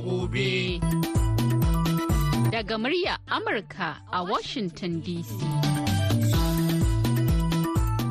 Gobe. 0.00 0.80
Daga 2.50 2.78
murya 2.78 3.18
Amurka 3.28 3.96
a 4.12 4.24
Washington 4.24 5.02
DC. 5.02 5.28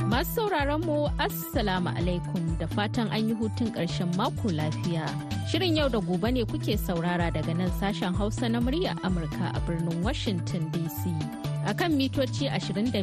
Masu 0.10 0.30
sauraron 0.46 0.82
mu 0.86 1.08
Assalamu 1.18 1.90
alaikum 1.90 2.58
da 2.60 2.68
fatan 2.68 3.08
an 3.12 3.30
yi 3.30 3.34
hutun 3.36 3.72
ƙarshen 3.74 4.12
mako 4.18 4.50
lafiya. 4.54 5.29
Shirin 5.50 5.76
yau 5.78 5.90
da 5.90 5.98
gobe 5.98 6.30
ne 6.32 6.44
kuke 6.46 6.78
saurara 6.78 7.32
daga 7.34 7.54
nan 7.58 7.72
sashen 7.82 8.14
Hausa 8.16 8.48
na 8.50 8.60
murya 8.62 8.94
Amurka 9.02 9.50
a 9.58 9.60
birnin 9.66 10.04
Washington 10.04 10.70
DC. 10.70 11.10
A 11.66 11.74
kan 11.74 11.92
mitoci 11.98 12.46
25 12.46 12.94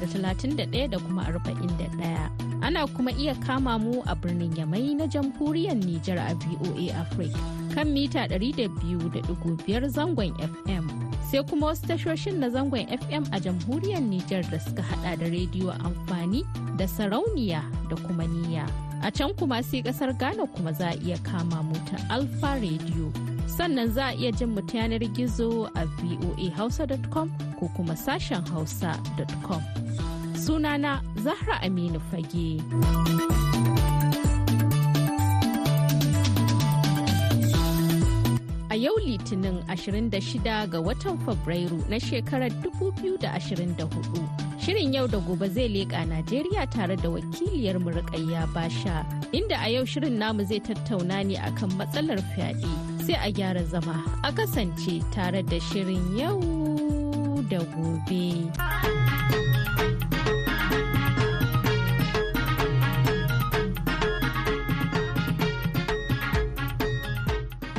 da 0.00 0.06
31 0.06 0.90
da 0.90 0.98
kuma 0.98 1.24
41. 1.24 2.28
Ana 2.62 2.86
kuma 2.86 3.12
iya 3.16 3.34
kama 3.46 3.78
mu 3.78 4.02
a 4.06 4.14
birnin 4.14 4.52
Yamai 4.52 4.92
na 4.94 5.06
jamhuriyar 5.06 5.72
Nijar 5.80 6.18
a 6.20 6.34
VOA 6.36 6.92
Africa 7.00 7.40
kan 7.74 7.88
mita 7.88 8.28
200.5 8.28 9.88
zangon 9.88 10.36
FM. 10.36 10.84
Sai 11.32 11.40
kuma 11.48 11.72
wasu 11.72 11.86
tashoshin 11.88 12.36
na 12.44 12.50
zangon 12.52 12.84
FM 12.92 13.24
a 13.32 13.40
jamhuriyar 13.40 14.04
Nijar 14.04 14.44
da 14.50 14.58
suka 14.60 14.82
hada 14.82 15.16
da 15.16 15.24
rediyo 15.32 15.72
amfani 15.80 16.44
da 16.76 16.84
sarauniya 16.84 17.64
da 17.88 17.96
kuma 17.96 18.28
niyya. 18.28 18.85
A 19.02 19.10
can 19.12 19.32
kuma 19.34 19.62
sai 19.62 19.82
ƙasar 19.82 20.18
Ghana 20.18 20.46
kuma 20.46 20.72
za 20.72 20.88
a 20.88 20.94
iya 20.96 21.18
kama 21.22 21.62
mu 21.62 21.74
ta 21.86 21.96
Alfa 22.10 22.58
Radio. 22.60 23.12
Sannan 23.46 23.90
za 23.92 24.08
a 24.08 24.14
iya 24.14 24.32
jin 24.32 24.50
mu 24.54 24.60
ta 24.62 24.78
yanar 24.78 25.04
gizo 25.14 25.70
a 25.74 25.84
voahausa.com 25.86 27.30
ko 27.60 27.68
kuma 27.76 27.94
sashen 27.94 28.42
hausa.com. 28.48 29.62
Sunana 30.34 31.00
Zahra 31.22 31.60
Aminu 31.62 32.00
Fage. 32.10 32.60
A 38.70 38.74
yau 38.76 38.96
Litinin 38.98 39.62
26 39.68 40.66
ga 40.70 40.80
watan 40.80 41.16
Fabrairu 41.24 41.78
na 41.88 41.96
shekarar 41.98 42.50
2024. 42.50 44.45
Shirin 44.66 44.92
yau 44.94 45.06
da 45.06 45.18
gobe 45.18 45.48
zai 45.48 45.68
leƙa 45.68 46.04
Najeriya 46.08 46.66
tare 46.70 46.96
da 46.96 47.08
wakiliyar 47.08 47.78
Murƙayya 47.78 48.52
Basha, 48.52 49.06
inda 49.32 49.54
a 49.64 49.68
yau 49.70 49.84
shirin 49.84 50.18
namu 50.18 50.44
zai 50.44 50.58
tattauna 50.58 51.24
ne 51.24 51.36
akan 51.36 51.70
matsalar 51.78 52.18
fyaɗe. 52.34 52.66
Sai 53.06 53.14
a 53.14 53.30
gyara 53.32 53.62
zama 53.64 53.94
a 54.24 54.32
kasance 54.32 55.04
tare 55.14 55.42
da 55.42 55.58
shirin 55.60 56.18
yau 56.18 56.40
da 57.48 57.58
gobe. 57.62 58.50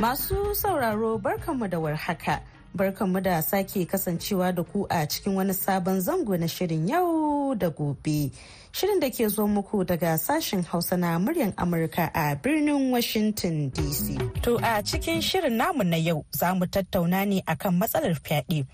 Masu 0.00 0.54
sauraro 0.54 1.18
barkanmu 1.20 1.68
da 1.68 1.76
warhaka. 1.76 2.40
Barkanmu 2.76 3.20
da 3.22 3.40
sake 3.42 3.86
kasancewa 3.86 4.54
da 4.54 4.62
ku 4.62 4.86
a 4.90 5.06
cikin 5.06 5.34
wani 5.34 5.52
sabon 5.54 6.00
zango 6.00 6.36
na 6.38 6.46
shirin 6.46 6.88
yau 6.88 7.54
da 7.54 7.70
gobe. 7.70 8.30
Shirin 8.72 9.00
da 9.00 9.08
ke 9.10 9.28
zo 9.28 9.46
muku 9.46 9.84
daga 9.84 10.18
sashen 10.18 10.64
Hausa 10.64 10.96
na 10.96 11.18
muryar 11.18 11.54
Amurka 11.56 12.10
a 12.14 12.36
birnin 12.36 12.90
Washington 12.90 13.70
DC. 13.70 14.42
To 14.42 14.56
a 14.56 14.82
cikin 14.82 15.20
shirin 15.22 15.52
namu 15.56 15.84
na 15.84 15.96
yau 15.96 16.24
za 16.30 16.54
mu 16.54 16.66
tattauna 16.66 17.26
ne 17.26 17.40
akan 17.46 17.78
matsalar 17.80 18.14
fyaɗe. 18.20 18.66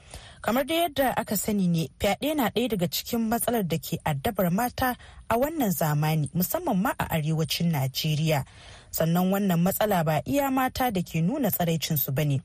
Kamar 0.43 0.65
da 0.65 0.75
yadda 0.75 1.15
aka 1.17 1.37
sani 1.37 1.69
ne 1.69 1.89
fyaɗe 2.01 2.35
na 2.37 2.51
ɗaya 2.51 2.69
daga 2.71 2.89
cikin 2.89 3.29
matsalar 3.31 3.63
da 3.69 3.79
ke 3.79 3.99
addabar 4.05 4.51
mata 4.53 4.97
a 5.31 5.35
wannan 5.39 5.71
zamani 5.71 6.29
musamman 6.35 6.77
ma 6.83 6.91
a 6.99 7.07
arewacin 7.15 7.71
Najeriya. 7.73 8.45
sannan 8.95 9.27
wannan 9.35 9.59
matsala 9.59 10.07
ba 10.07 10.23
iya 10.23 10.51
mata 10.55 10.91
da 10.95 11.03
ke 11.03 11.19
nuna 11.19 11.51
tsaraicinsu 11.51 12.15
ba 12.15 12.23
ne 12.25 12.39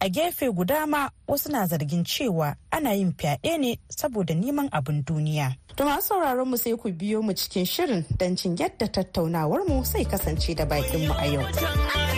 a 0.00 0.08
gefe 0.08 0.50
guda 0.52 0.86
ma 0.86 1.10
wasu 1.28 1.48
na 1.52 1.66
zargin 1.66 2.04
cewa 2.04 2.56
ana 2.70 2.92
yin 2.94 3.12
fyaɗe 3.12 3.58
ne 3.58 3.78
saboda 3.88 4.34
neman 4.34 4.68
abin 4.72 5.02
duniya. 5.04 5.56
To 5.76 5.84
masu 5.84 6.08
sauraron 6.08 6.48
mu 6.48 6.56
sai 6.56 6.76
ku 6.76 6.88
biyo 6.92 7.22
mu 7.22 7.32
cikin 7.32 7.64
shirin 7.66 8.04
don 8.18 8.36
cin 8.36 8.56
yadda 8.56 8.88
tattaunawar 8.88 9.62
mu 9.68 9.84
sai 9.84 10.04
kasance 10.04 10.54
da 10.56 10.64
bakin 10.64 11.06
mu 11.08 11.14
a 11.14 11.26
yau. 11.26 12.09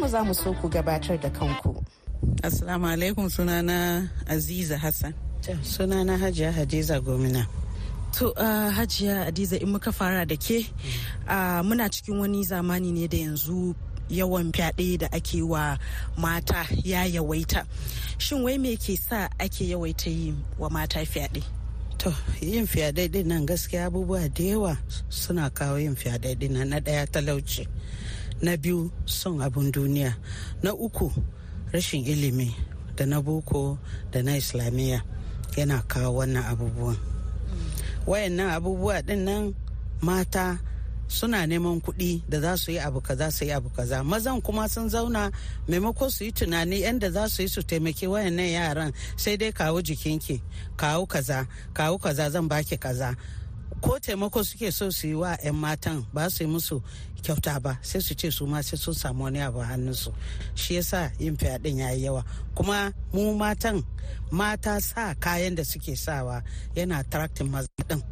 Mu 0.00 0.08
za 0.08 0.24
mu 0.24 0.34
so 0.34 0.52
ku 0.54 0.68
gabatar 0.68 1.20
da 1.20 1.28
kanku. 1.30 1.84
Assalamu 2.42 2.86
alaikum 2.86 3.28
sunana 3.30 4.08
Aziza 4.26 4.78
Hassan. 4.78 5.12
Sunana 5.62 6.16
Hajiya 6.18 6.52
Hadiza 6.52 7.00
Gomina. 7.00 7.46
To 8.12 8.30
uh, 8.32 8.70
Hajiya 8.72 9.26
Hadiza 9.26 9.60
in 9.60 9.68
muka 9.72 9.92
fara 9.92 10.24
da 10.24 10.36
ke 10.36 10.64
uh, 11.28 11.60
muna 11.62 11.90
cikin 11.92 12.18
wani 12.18 12.42
zamani 12.44 12.92
ne 12.92 13.06
da 13.08 13.18
yanzu 13.18 13.74
yawan 14.08 14.52
fyaɗe 14.52 14.98
da 15.00 15.08
ake 15.12 15.42
wa 15.42 15.76
mata 16.16 16.66
ya 16.82 17.04
yawaita. 17.04 17.66
Shin 18.18 18.42
wai 18.42 18.56
me 18.56 18.76
ke 18.76 18.96
sa 18.96 19.28
ake 19.38 19.68
yawaita 19.68 20.06
yi 20.10 20.34
wa 20.58 20.68
mata 20.70 21.00
fyaɗe? 21.04 21.42
To 21.98 22.14
yin 22.40 22.66
fyaɗe 22.66 23.26
nan 23.26 23.44
gaskiya 23.46 23.86
abubuwa 23.90 24.32
da 24.34 24.44
yawa 24.44 24.78
suna 25.10 25.50
kawo 25.50 25.76
yin 25.76 25.94
fyaɗe 25.94 26.48
nan 26.50 26.70
na 26.70 26.80
ɗaya 26.80 27.06
talauci. 27.06 27.66
Na 28.42 28.56
biyu 28.56 28.90
son 29.06 29.40
abin 29.40 29.72
duniya. 29.72 30.16
Na 30.62 30.74
uku 30.74 31.12
rashin 31.72 32.04
ilimi 32.06 32.54
da 32.96 33.06
na 33.06 33.20
boko 33.22 33.78
da 34.12 34.22
na 34.22 34.36
islamiyya 34.36 35.02
yana 35.56 35.82
kawo 35.88 36.18
wannan 36.20 36.44
abubuwan. 36.44 36.96
Wayannan 38.06 38.50
abubuwa 38.50 39.02
ɗin 39.02 39.24
nan 39.24 39.54
mata 40.00 40.58
suna 41.08 41.46
neman 41.46 41.80
kuɗi 41.80 42.22
da 42.28 42.40
za 42.40 42.56
su 42.56 42.70
yi 42.72 42.78
abu 42.78 43.00
kaza 43.00 43.30
su 43.30 43.44
yi 43.44 43.52
abu 43.52 43.68
kaza. 43.70 44.04
Mazan 44.04 44.40
kuma 44.42 44.68
sun 44.68 44.88
zauna 44.88 45.30
maimako 45.68 46.10
su 46.10 46.24
yi 46.24 46.32
tunani 46.32 46.80
yadda 46.82 47.10
za 47.10 47.28
su 47.28 47.42
yi 47.42 47.48
su 47.48 47.62
taimaki 47.62 48.06
wayannan 48.06 48.46
yaran 48.56 48.92
sai 49.16 49.36
dai 49.36 49.52
kawo 49.52 49.82
jikinki 49.82 50.40
kawo 50.76 51.06
kaza 51.06 51.46
kawo 51.72 51.98
kaza 51.98 52.30
zan 52.30 52.48
baki 52.48 52.76
kaza. 52.78 53.16
Ko 53.80 53.98
taimako 53.98 54.44
suke 54.44 54.70
so 54.72 54.90
su 54.90 55.06
yi 55.08 55.14
wa 55.14 55.36
'yan 55.44 55.54
matan 55.56 56.04
ba 56.12 56.28
su 56.30 56.44
yi 56.44 56.48
musu 56.50 56.82
kyauta 57.22 57.60
ba 57.60 57.78
sai 57.82 58.00
su 58.00 58.14
ce 58.14 58.30
su 58.30 58.46
ma 58.46 58.60
sai 58.62 58.76
sun 58.78 58.94
samu 58.94 59.24
wani 59.24 59.40
abu 59.40 59.58
hannunsu. 59.60 60.12
Shi 60.54 60.74
yasa 60.74 61.10
yin 61.18 61.36
fyaɗen 61.36 61.78
ya 61.78 61.90
yi 61.90 62.04
yawa. 62.04 62.24
Kuma 62.54 62.92
mu 63.12 63.34
matan 63.34 63.82
mata 64.30 64.80
sa 64.80 65.14
kayan 65.14 65.54
da 65.54 65.62
suke 65.64 65.96
sawa 65.96 66.42
yana 66.76 66.98
attracting 67.00 67.50
maza 67.50 67.68
ɗin. 67.88 68.02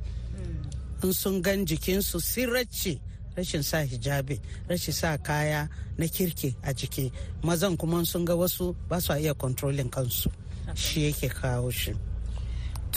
In 1.03 1.13
sun 1.13 1.43
gan 1.43 1.65
jikinsu 1.67 2.21
sirrace 2.21 3.01
rashin 3.37 3.63
sa 3.63 3.79
hijabi 3.85 4.41
rashin 4.69 4.93
sa 4.95 5.17
kaya 5.17 5.69
na 5.99 6.07
kirki 6.07 6.55
a 6.63 6.73
jiki. 6.73 7.13
Mazan 7.43 7.77
kuma 7.79 8.05
sun 8.05 8.25
ga 8.25 8.35
wasu 8.35 8.75
ba 8.89 9.01
su 9.01 9.13
iya 9.13 9.35
controlling 9.35 9.91
kansu. 9.91 10.31
Shi 10.75 11.11
yake 11.13 11.29
kawo 11.29 11.71
shi. 11.71 11.93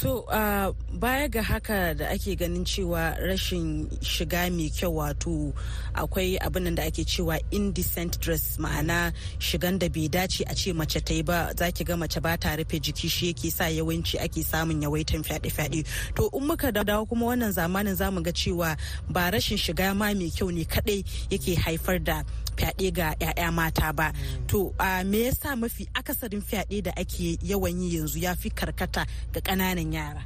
To 0.01 0.25
uh, 0.33 0.73
baya 0.97 1.29
ga 1.29 1.43
haka 1.45 1.93
da 1.93 2.09
ake 2.09 2.33
ganin 2.35 2.65
cewa 2.65 3.13
rashin 3.21 3.85
shiga 4.01 4.49
mai 4.49 4.65
kyau 4.73 4.97
wato 4.97 5.53
akwai 5.93 6.39
abin 6.41 6.73
da 6.75 6.83
ake 6.89 7.05
cewa 7.05 7.37
indecent 7.51 8.19
dress 8.19 8.57
ma'ana 8.57 9.13
shigan 9.37 9.77
da 9.77 9.87
bai 9.89 10.07
dace 10.09 10.41
a 10.49 10.55
ce 10.55 10.73
mace 10.73 10.97
ta 11.05 11.13
yi 11.13 11.21
ba 11.21 11.53
za 11.55 11.69
ki 11.69 11.83
ga 11.83 11.95
mace 11.95 12.19
ba 12.19 12.35
ta 12.35 12.55
rufe 12.57 12.81
jiki 12.81 13.07
shi 13.07 13.27
yake 13.31 13.51
sa 13.51 13.65
yawanci 13.69 14.17
ake 14.17 14.41
samun 14.41 14.81
yawaitan 14.81 15.21
fyaɗe-fyaɗe. 15.21 15.85
To 16.15 16.29
in 16.33 16.47
muka 16.47 16.71
dawo 16.71 17.05
kuma 17.07 17.25
wannan 17.27 17.53
zamanin 17.53 17.93
za 17.93 18.09
mu 18.09 18.21
ga 18.23 18.31
cewa 18.31 18.75
ba 19.07 19.29
rashin 19.29 19.57
shiga 19.61 19.93
ma 19.95 20.09
mai 20.17 20.31
kyau 20.33 20.49
ne 20.51 20.65
kadai 20.65 21.05
yake 21.29 21.53
haifar 21.61 21.99
da 22.03 22.23
fyaɗe 22.57 22.91
ga 22.93 23.15
'ya'ya 23.19 23.51
mata 23.51 23.93
ba 23.93 24.13
to 24.47 24.73
a 24.79 25.03
me 25.03 25.25
yasa 25.25 25.55
mafi 25.55 25.87
akasarin 25.93 26.41
fyaɗe 26.41 26.83
da 26.83 26.91
ake 26.97 27.37
yawan 27.41 27.81
yi 27.81 27.97
yanzu 27.97 28.19
ya 28.19 28.35
fi 28.35 28.49
karkata 28.49 29.05
ga 29.33 29.39
ƙananan 29.41 29.90
yara. 29.93 30.23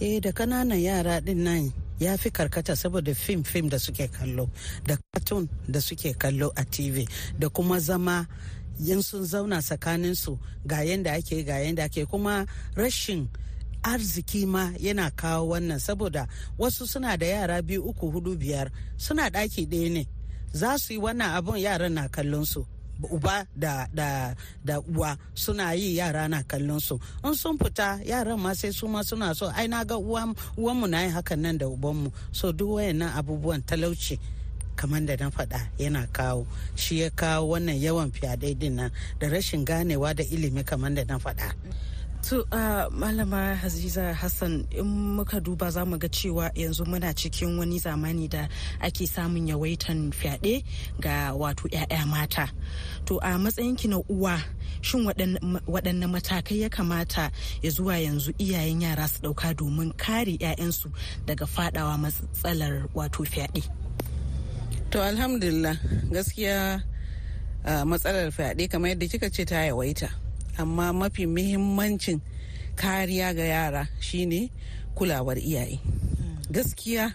Eh 0.00 0.20
da 0.20 0.30
ƙananan 0.32 0.80
yara 0.82 1.20
ɗin 1.20 1.36
nan 1.44 1.72
ya 1.98 2.16
fi 2.16 2.30
karkata 2.30 2.76
saboda 2.76 3.14
fim 3.14 3.42
fim 3.42 3.68
da 3.68 3.78
suke 3.78 4.08
kallo 4.12 4.50
da 4.86 4.96
cartoon 5.12 5.48
da 5.68 5.80
suke 5.80 6.12
kallo 6.18 6.52
a 6.56 6.64
tv 6.64 7.06
da 7.38 7.48
kuma 7.48 7.80
zama 7.80 8.26
yin 8.78 9.02
sun 9.02 9.24
zauna 9.24 9.62
tsakaninsu 9.62 10.38
ga 10.66 10.76
yadda 10.84 11.12
ake 11.16 11.42
ga 11.44 11.54
yadda 11.64 11.84
ake 11.84 12.04
kuma 12.06 12.46
rashin 12.76 13.28
arziki 13.82 14.46
ma 14.46 14.72
yana 14.78 15.10
kawo 15.10 15.48
wannan 15.48 15.78
saboda 15.78 16.26
wasu 16.58 16.86
suna 16.86 17.16
da 17.16 17.26
yara 17.26 17.62
biyu 17.62 17.82
uku 17.82 18.12
huɗu 18.12 18.36
biyar 18.38 18.70
suna 18.96 19.30
ɗaki 19.30 19.66
ɗaya 19.66 19.90
ne. 19.92 20.06
Za 20.52 20.78
su 20.78 20.92
yi 20.92 20.98
wannan 20.98 21.34
abun 21.36 21.58
yaran 21.58 21.92
na 21.92 22.08
kallon 22.08 22.44
su 22.44 22.66
uba 23.10 23.46
da 23.56 23.86
da 23.94 24.34
da 24.64 24.80
uwa 24.80 25.16
suna 25.34 25.72
yi 25.74 25.96
yara 25.96 26.28
na 26.28 26.42
kallon 26.42 26.80
su. 26.80 26.98
In 27.24 27.34
sun 27.34 27.58
fita 27.58 28.00
yaran 28.04 28.38
ma 28.38 28.54
sai 28.54 28.70
su 28.72 28.86
ma 28.88 29.02
suna 29.02 29.34
so 29.34 29.46
ai 29.54 29.66
na 29.68 29.84
ga 29.84 29.96
uwanmu 29.96 30.86
na 30.88 31.02
yi 31.04 31.10
hakan 31.10 31.38
nan 31.40 31.58
da 31.58 31.66
ubanmu 31.66 32.12
so 32.32 32.52
duk 32.52 32.70
wayannan 32.80 33.12
abubuwan 33.18 33.62
talauci 33.62 34.18
kamar 34.76 35.00
da 35.06 35.16
na 35.16 35.30
faɗa 35.30 35.60
yana 35.78 36.06
kawo 36.12 36.46
shi 36.76 37.00
ya 37.00 37.10
kawo 37.10 37.48
wannan 37.56 37.76
yawan 37.80 38.10
fyaɗe 38.12 38.54
ɗin 38.60 38.72
nan 38.76 38.90
da 39.18 39.28
rashin 39.28 39.64
ganewa 39.64 40.14
da 40.14 40.24
ilimi 40.24 40.64
kamar 40.64 40.92
da 40.94 41.04
na 41.04 41.18
faɗa. 41.18 41.52
To 42.26 42.40
uh, 42.50 42.90
malama 42.90 43.54
Haziza 43.56 44.12
Hassan 44.12 44.66
in 44.72 44.84
muka 45.16 45.40
duba 45.40 45.70
za 45.70 45.84
mu 45.86 45.96
ga 45.96 46.08
cewa 46.08 46.50
yanzu 46.56 46.84
muna 46.84 47.14
cikin 47.14 47.56
wani 47.56 47.78
zamani 47.78 48.28
da 48.28 48.48
ake 48.82 49.06
samun 49.06 49.46
yawaitan 49.46 50.10
fyaɗe 50.10 50.64
ga 51.00 51.30
wato 51.38 51.68
'ya'ya 51.70 52.04
mata. 52.04 52.50
To 53.04 53.18
a 53.22 53.38
matsayinki 53.38 53.86
na 53.88 53.98
uwa 54.10 54.42
shin 54.82 55.06
waɗanne 55.06 56.06
matakai 56.10 56.62
ya 56.62 56.68
kamata 56.68 57.30
ya 57.62 57.70
zuwa 57.70 57.94
yanzu 58.02 58.32
iyayen 58.40 58.82
yara 58.82 59.06
su 59.06 59.20
ɗauka 59.22 59.54
domin 59.56 59.92
kare 59.96 60.36
'ya'yansu 60.36 60.90
daga 61.26 61.46
fadawa 61.46 61.94
matsalar 61.96 62.88
wato 62.92 63.22
fyaɗe? 63.22 63.62
To 64.90 64.98
alhamdulillah 65.00 65.78
gaskiya 66.10 66.82
uh, 67.64 67.84
matsalar 67.86 68.32
fyaɗe 68.34 68.66
kamar 68.68 68.88
yadda 68.98 69.06
kika 69.06 69.30
ce 69.30 69.44
ta 69.46 69.62
yawaita. 69.62 70.25
Amma 70.58 70.92
mafi 70.92 71.26
muhimmancin 71.26 72.20
kariya 72.76 73.34
ga 73.34 73.44
yara 73.44 73.88
shine 74.00 74.50
kulawar 74.94 75.38
iyaye. 75.38 75.80
Gaskiya 76.50 77.14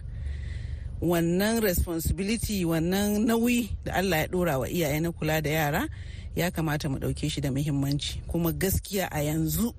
wannan 1.01 1.61
responsibility 1.61 2.65
wannan 2.65 3.25
nauyi 3.25 3.69
da 3.85 3.93
allah 3.93 4.19
ya 4.19 4.27
dora 4.27 4.59
wa 4.59 4.69
iyaye 4.69 4.99
na 5.01 5.11
kula 5.11 5.41
da 5.41 5.49
yara 5.49 5.87
ya 6.35 6.51
kamata 6.51 6.89
mu 6.89 6.97
ɗauke 6.97 7.29
shi 7.29 7.41
da 7.41 7.49
muhimmanci. 7.51 8.21
Kuma 8.27 8.51
gaskiya 8.51 9.07
a 9.11 9.19
yanzu 9.23 9.73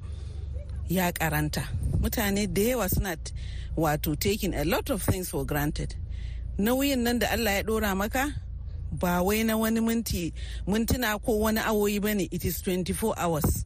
ya 0.88 1.12
karanta 1.12 1.69
mutane 2.00 2.47
da 2.47 2.62
yawa 2.62 2.88
suna 2.88 3.17
wato 3.76 4.19
taking 4.19 4.55
a 4.55 4.65
lot 4.65 4.91
of 4.91 5.03
things 5.03 5.31
for 5.31 5.44
granted. 5.47 5.94
Nauyin 6.58 6.99
nan 6.99 7.19
da 7.19 7.31
allah 7.32 7.53
ya 7.53 7.62
dora 7.62 7.94
maka 7.94 8.32
ba 9.03 9.21
wai 9.27 9.43
na 9.43 9.57
wani 9.59 9.81
minti 9.81 10.33
mintuna 10.67 11.19
ko 11.21 11.33
wani 11.43 11.59
awoyi 11.61 11.99
ba 12.01 12.15
ne. 12.15 12.29
It 12.31 12.45
is 12.45 12.63
24 12.63 13.15
hours. 13.19 13.65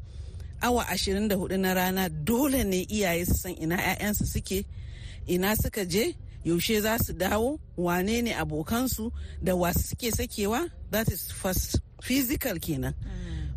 Awa 0.63 0.85
24 0.89 1.59
na 1.61 1.75
rana 1.75 2.09
dole 2.09 2.65
ne 2.65 2.87
iyaye 2.89 3.27
su 3.27 3.35
san 3.35 3.53
ina 3.61 3.77
'ya'yansu 3.77 4.25
suke 4.27 4.65
ina 5.29 5.55
suka 5.57 5.85
je 5.85 6.17
yaushe 6.45 6.81
za 6.81 6.97
su 6.99 7.13
dawo 7.13 7.61
wane 7.77 8.23
ne 8.23 8.33
abokansu 8.33 9.13
da 9.43 9.53
wasu 9.55 9.83
suke 9.89 10.11
sakewa. 10.11 10.71
That 10.91 11.09
is 11.13 11.31
first 11.31 11.81
physical 12.01 12.57
kenan. 12.59 12.95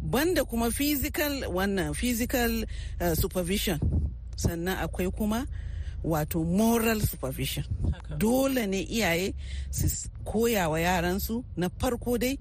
Banda 0.01 0.43
kuma 0.43 0.71
physical 0.71 1.31
wannan 1.47 1.95
physical 1.95 2.63
uh, 2.99 3.13
supervision. 3.15 3.79
Sannan 4.35 4.77
akwai 4.83 5.07
kuma 5.15 5.47
wato 6.03 6.43
moral 6.43 7.01
supervision. 7.01 7.65
Dole 8.17 8.67
ne 8.67 8.81
iyaye 8.83 9.33
su 9.71 10.09
koya 10.25 10.69
wa 10.69 10.79
yaransu 10.79 11.43
na 11.57 11.69
farko 11.69 12.17
dai 12.17 12.37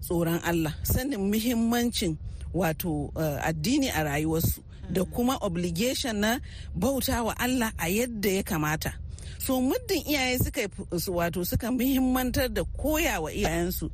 tsoron 0.00 0.40
Allah 0.44 0.74
sanin 0.82 1.20
muhimmancin 1.30 2.16
wato 2.54 3.10
uh, 3.14 3.38
addini 3.48 3.88
a 3.90 4.02
rayuwarsu 4.04 4.62
da 4.90 5.04
kuma 5.04 5.36
obligation 5.42 6.16
na 6.16 6.40
bauta 6.74 7.22
wa 7.24 7.34
Allah 7.38 7.72
a 7.78 7.86
yadda 7.88 8.30
ya 8.30 8.42
kamata. 8.42 8.92
So 9.38 9.60
muddin 9.60 10.02
iyaye 10.06 10.38
suka 10.38 10.68
wato 11.12 11.44
suka 11.44 11.70
muhimmantar 11.70 12.48
da 12.48 12.64
koya 12.64 13.20
wa 13.20 13.30
iyayensu 13.32 13.90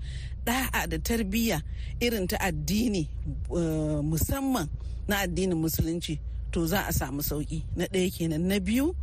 da'a 0.47 0.87
da 0.87 0.99
tarbiyya 0.99 1.63
irin 2.01 2.27
ta 2.29 2.37
addini 2.41 3.09
uh, 3.51 4.01
musamman 4.05 4.69
na 5.09 5.19
addinin 5.25 5.57
musulunci 5.59 6.21
to 6.55 6.67
za 6.67 6.87
a 6.89 6.93
samu 6.93 7.21
sauƙi. 7.23 7.62
Na 7.77 7.85
ɗaya 7.87 8.11
kenan. 8.17 8.47
Na 8.49 8.59
biyu 8.61 8.95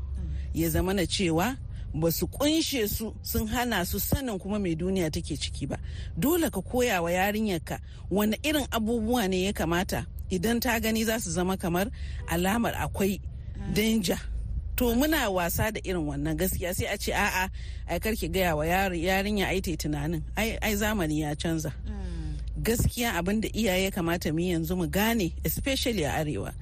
ya 0.53 0.69
zama 0.69 0.93
na 0.93 1.01
cewa 1.03 1.57
ba 1.93 2.09
su 2.11 2.25
kunshe 2.27 2.87
su 2.87 3.13
sun 3.21 3.45
hana 3.47 3.85
su 3.85 3.99
sanin 3.99 4.39
kuma 4.39 4.57
mai 4.57 4.73
duniya 4.75 5.11
take 5.11 5.35
ciki 5.35 5.67
ba. 5.67 5.77
Dole 6.17 6.49
ka 6.49 6.61
koya 6.61 7.03
wa 7.03 7.09
yarinyarka 7.11 7.79
wani 8.09 8.37
irin 8.43 8.65
abubuwa 8.71 9.27
ne 9.29 9.43
ya 9.45 9.51
kamata. 9.53 10.05
Idan 10.31 10.61
ta 10.61 10.79
gani 10.79 11.03
za 11.03 11.19
su 11.19 11.29
zama 11.29 11.57
kamar 11.57 11.91
alamar 12.29 12.73
akwai 12.73 13.19
danger. 13.73 14.19
To 14.77 14.95
muna 14.95 15.29
wasa 15.29 15.71
da 15.73 15.81
irin 15.83 16.07
wannan 16.07 16.37
gaskiya. 16.39 16.73
Sai 16.73 16.85
a 16.87 16.97
ce 16.97 17.11
a'a 17.11 17.49
ai 17.89 17.99
karki 17.99 18.31
gaya 18.31 18.55
wa 18.55 18.63
yarinya 18.63 19.47
ai 19.51 19.59
ta 19.59 19.71
tunanin. 19.75 20.23
Ai 20.37 20.75
zamani 20.75 21.19
ya 21.19 21.35
canza. 21.35 21.73
Gaskiya 22.63 23.15
abin 23.19 23.41
da 23.41 23.49
iyaye 23.51 23.91
kamata 23.91 24.31
mu 24.31 24.39
yanzu 24.39 24.77
mu 24.77 24.87
gane 24.87 25.33
especially 25.43 26.03
a 26.05 26.11
arewa 26.23 26.53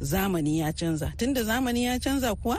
zamani 0.00 0.58
ya 0.60 0.72
canza. 0.72 1.12
Tunda 1.16 1.42
zamani 1.44 1.84
ya 1.84 1.98
canza 1.98 2.34
kuwa 2.34 2.58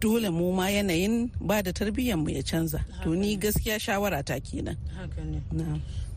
dole 0.00 0.30
mu 0.30 0.52
ma 0.52 0.70
yanayin 0.70 1.30
ba 1.40 1.62
da 1.62 1.72
tarbiyyar 1.72 2.18
mu 2.18 2.30
ya 2.30 2.42
canza. 2.42 2.84
To 3.02 3.14
ni 3.14 3.36
gaskiya 3.36 3.78
shawara 3.80 4.22
ta 4.22 4.38
kenan. 4.40 4.76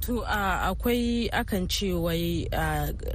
To 0.01 0.25
akwai 0.25 1.30
akan 1.30 1.69
ce 1.69 1.94
wai 1.94 2.50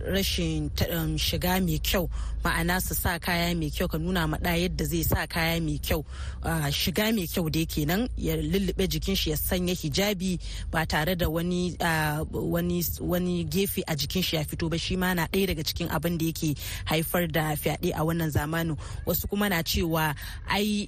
rashin 0.07 0.71
um, 0.95 1.19
shiga 1.19 1.59
mai 1.59 1.83
kyau. 1.83 2.07
Ma'ana 2.47 2.79
su 2.81 2.95
sa 2.95 3.19
kaya 3.19 3.51
mai 3.59 3.71
kyau 3.75 3.91
ka 3.91 3.99
nuna 3.99 4.23
maɗa 4.31 4.55
yadda 4.55 4.85
zai 4.87 5.03
sa 5.03 5.27
kaya 5.27 5.59
mai 5.61 5.79
kyau. 5.83 6.07
Shiga 6.71 7.11
mai 7.11 7.27
kyau 7.27 7.51
da 7.51 7.67
kenan. 7.67 8.07
Ya 8.17 8.37
lullube 8.39 8.87
jikin 8.87 9.17
shi 9.19 9.31
ya 9.31 9.37
sanya 9.37 9.75
hijabi 9.75 10.39
ba 10.71 10.87
tare 10.87 11.17
da 11.19 11.27
wani 11.29 11.75
wani 13.03 13.45
gefe 13.51 13.83
a 13.83 13.97
jikin 13.99 14.23
shi 14.23 14.37
ya 14.37 14.45
fito 14.47 14.71
ba. 14.71 14.79
Shi 14.79 14.95
ma 14.97 15.13
na 15.13 15.27
ɗaya 15.27 15.47
daga 15.49 15.65
cikin 15.67 15.89
abin 15.91 16.17
da 16.19 16.25
yake 16.31 16.55
haifar 16.87 17.27
da 17.27 17.57
fyaɗe 17.59 17.91
a 17.99 18.05
wannan 18.07 18.31
zamanin. 18.31 18.79
Wasu 19.05 19.27
kuma 19.29 19.49
na 19.49 19.63
cewa 19.67 20.15
ai 20.47 20.87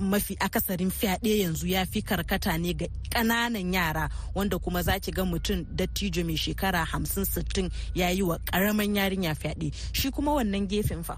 mafi 0.00 0.32
akasarin 0.40 0.88
fyaɗe 0.90 1.44
yanzu 1.44 1.66
ya 1.68 1.84
fi 1.84 2.00
karkata 2.00 2.56
ne 2.58 2.72
ga 2.72 2.86
ƙananan 3.12 3.72
yara 3.74 4.08
wanda 4.34 4.58
kuma 4.58 4.77
za 4.82 4.98
ki 5.00 5.10
ga 5.12 5.24
mutum 5.24 5.64
dattijo 5.76 6.24
mai 6.24 6.36
shekara 6.36 6.84
hamsin 6.84 7.24
sittin 7.24 7.70
ya 7.94 8.08
yi 8.10 8.22
wa 8.22 8.38
ƙaramin 8.38 8.94
yarinya 8.96 9.34
fyaɗe. 9.34 9.72
Shi 9.92 10.10
kuma 10.10 10.32
wannan 10.34 10.66
gefen 10.68 11.02
fa? 11.04 11.16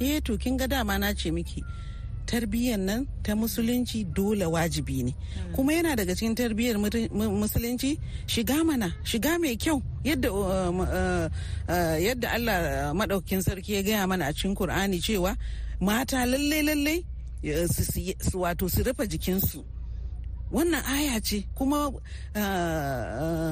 Eh 0.00 0.20
to 0.20 0.36
kin 0.38 0.56
ga 0.56 0.66
dama 0.66 0.98
na 0.98 1.12
ce 1.14 1.30
miki 1.30 1.62
tarbiyyar 2.26 2.78
nan 2.78 3.06
ta 3.24 3.32
musulunci 3.34 4.04
dole 4.14 4.44
wajibi 4.46 5.02
ne. 5.04 5.12
Kuma 5.54 5.72
yana 5.72 5.96
daga 5.96 6.14
cikin 6.14 6.34
tarbiyyar 6.34 6.76
musulunci 7.40 7.98
shiga 8.26 8.64
mana 8.64 8.92
shiga 9.04 9.38
mai 9.40 9.56
kyau. 9.56 9.82
Yadda 10.04 10.28
yadda 12.06 12.28
Allah 12.32 12.92
maɗaukin 12.94 13.40
sarki 13.42 13.72
ya 13.74 13.82
gaya 13.82 14.06
mana 14.06 14.26
a 14.28 14.32
cikin 14.32 14.54
Kur'ani 14.54 15.00
cewa 15.00 15.36
mata 15.80 16.26
lallai 16.26 16.62
lallai 16.62 17.04
su 18.20 18.38
wato 18.40 18.68
su 18.70 18.82
rufe 18.82 19.06
jikinsu. 19.08 19.64
Wannan 20.52 20.82
aya 20.86 21.20
ce 21.20 21.44
kuma 21.54 21.90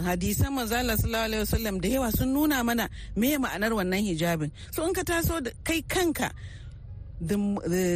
hadisan 0.05 0.53
manzala 0.53 0.97
sallallahu 0.97 1.25
alaihi 1.25 1.41
wasallam 1.45 1.81
da 1.81 1.89
yawa 1.89 2.13
sun 2.13 2.33
nuna 2.33 2.65
mana 2.65 2.89
me 3.17 3.37
ma'anar 3.37 3.73
wannan 3.73 4.01
hijabin. 4.03 4.51
So 4.71 4.87
in 4.87 4.95
ka 4.95 5.03
taso 5.03 5.43
da 5.43 5.51
kai 5.65 5.83
kanka 5.83 6.31
the, 7.21 7.37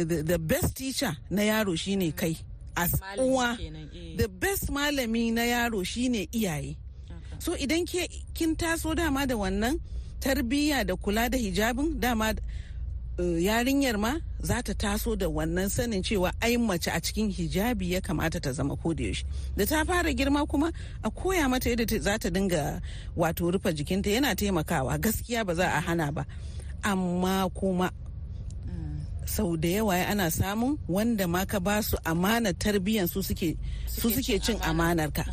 the, 0.05 0.23
the 0.25 0.39
best 0.39 0.75
teacher 0.77 1.15
na 1.29 1.41
yaro 1.41 1.77
shine 1.77 2.11
kai. 2.11 2.35
As 2.77 2.91
uwa 3.17 3.57
the 4.17 4.27
best 4.29 4.69
malami 4.71 5.33
na 5.33 5.41
yaro 5.41 5.83
shine 5.85 6.27
iyaye. 6.31 6.75
So 7.39 7.55
idan 7.55 7.85
kin 8.33 8.55
taso 8.55 8.95
dama 8.95 9.25
da 9.25 9.35
wannan 9.35 9.79
tarbiyya 10.19 10.85
da 10.85 10.95
kula 10.95 11.29
da 11.29 11.37
hijabin 11.37 11.99
dama 11.99 12.33
yarinyar 13.17 13.97
ma 13.97 14.19
za 14.39 14.61
ta 14.63 14.73
taso 14.73 15.15
da 15.15 15.27
wannan 15.27 15.69
sanin 15.69 16.03
cewa 16.03 16.31
ai 16.41 16.57
mace 16.57 16.89
a 16.91 16.99
cikin 17.01 17.31
hijabi 17.31 17.91
ya 17.93 18.01
kamata 18.01 18.39
ta 18.41 18.51
zama 18.51 18.75
ko 18.75 18.93
da 18.93 19.03
yaushe. 19.03 19.23
Da 19.57 19.65
ta 19.65 19.83
fara 19.85 20.13
girma 20.13 20.47
kuma 20.47 20.71
a 21.03 21.09
koya 21.11 21.49
mata 21.49 21.69
yadda 21.69 21.99
za 21.99 22.17
ta 22.17 22.29
dinga 22.29 22.81
wato 23.17 23.51
rufe 23.51 23.73
jikinta 23.73 24.09
yana 24.09 24.35
taimakawa. 24.35 24.97
Gaskiya 24.99 25.45
ba 25.45 25.53
za 25.55 25.65
a 25.67 25.79
hana 25.81 26.11
ba. 26.11 26.25
Amma 26.83 27.49
kuma 27.53 27.91
sau 29.25 29.55
da 29.57 29.67
yawa 29.67 29.95
ana 30.11 30.27
samun 30.31 30.77
wanda 30.87 31.27
ma 31.27 31.45
ka 31.45 31.59
ba 31.59 31.75
su 31.83 31.95
amanar 32.11 32.53
tarbiyyan 32.53 33.07
su 33.07 33.19
suke 33.23 33.55
cin 34.45 34.57
amanar 34.69 35.09
ka. 35.13 35.23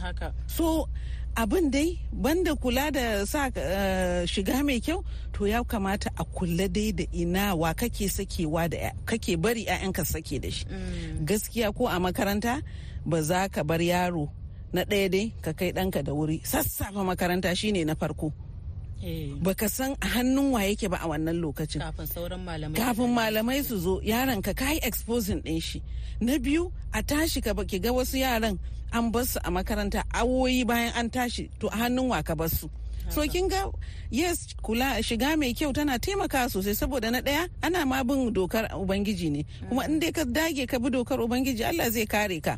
So 0.46 0.88
abin 1.38 1.70
dai 1.70 1.98
banda 2.12 2.52
kula 2.58 2.90
da 2.90 3.22
sa 3.32 3.46
uh, 3.46 4.26
shiga 4.26 4.58
mai 4.66 4.80
kyau 4.82 5.04
to 5.32 5.46
ya 5.46 5.62
kamata 5.62 6.10
a 6.18 6.24
kula 6.36 6.66
dai 6.76 6.90
da 6.98 7.04
ina 7.22 7.54
wa 7.54 7.70
kake 7.80 8.08
sakewa 8.16 8.66
da 8.72 8.90
kake 9.06 9.36
bari 9.38 9.62
'ya'yanka 9.64 10.04
sake 10.04 10.36
da 10.42 10.50
shi. 10.50 10.64
Mm. 10.66 11.22
gaskiya 11.28 11.70
ko 11.76 11.86
a 11.86 11.96
makaranta 12.02 12.54
ba 13.06 13.22
za 13.22 13.46
ka 13.54 13.62
bar 13.62 13.78
yaro 13.78 14.26
na 14.74 14.82
ɗaya 14.90 15.08
dai 15.14 15.26
ka 15.44 15.52
kai 15.58 15.70
ɗanka 15.72 16.02
da 16.02 16.12
wuri. 16.12 16.42
Sassafa 16.44 17.00
makaranta 17.06 17.54
shine 17.56 17.84
na 17.86 17.94
farko. 17.94 18.32
Baka 19.42 19.68
san 19.68 19.92
a 20.02 20.06
hannun 20.06 20.50
wa 20.52 20.60
yake 20.60 20.88
ba 20.90 20.98
a 21.02 21.06
wannan 21.08 21.40
lokacin. 21.42 21.80
Kafin 22.74 23.10
malamai 23.14 23.64
su 23.64 23.76
zo. 23.78 24.00
yaron 24.02 24.42
ka 24.42 24.52
kai 24.52 24.78
exposing 24.82 25.40
din 25.42 25.60
shi. 25.60 25.82
Na 26.20 26.38
biyu 26.38 26.72
a 26.92 27.02
tashi 27.02 27.40
ka 27.40 27.52
ki 27.54 27.78
ga 27.78 27.90
wasu 27.90 28.18
yaran 28.18 28.58
an 28.92 29.10
bar 29.12 29.24
su 29.24 29.38
a 29.44 29.50
makaranta 29.50 30.02
awoyi 30.12 30.66
bayan 30.66 30.92
an 30.96 31.10
tashi 31.10 31.50
to 31.60 31.66
a 31.68 31.70
hannun 31.80 32.08
wa 32.08 32.22
ka 32.22 32.34
bar 32.34 32.48
su? 32.48 32.68
So 33.08 33.22
kin 33.28 33.48
ga 33.48 33.70
yes 34.10 34.54
kula 34.62 35.02
shiga 35.02 35.36
mai 35.38 35.52
kyau 35.54 35.72
tana 35.72 35.98
taimaka 35.98 36.48
sosai 36.48 36.74
saboda 36.74 37.10
na 37.10 37.20
ɗaya 37.20 37.48
ana 37.62 37.86
ma 37.86 38.02
bin 38.04 38.32
dokar 38.32 38.68
ubangiji 38.74 39.30
ne. 39.30 39.44
Kuma 39.68 39.84
in 39.84 39.98
dai 39.98 40.12
ka 40.12 40.24
dage 40.24 40.66
ka 40.66 40.78
bi 40.78 40.90
dokar 40.90 41.18
ubangiji 41.20 41.64
Allah 41.64 41.90
zai 41.90 42.06
kare 42.06 42.40
ka. 42.40 42.56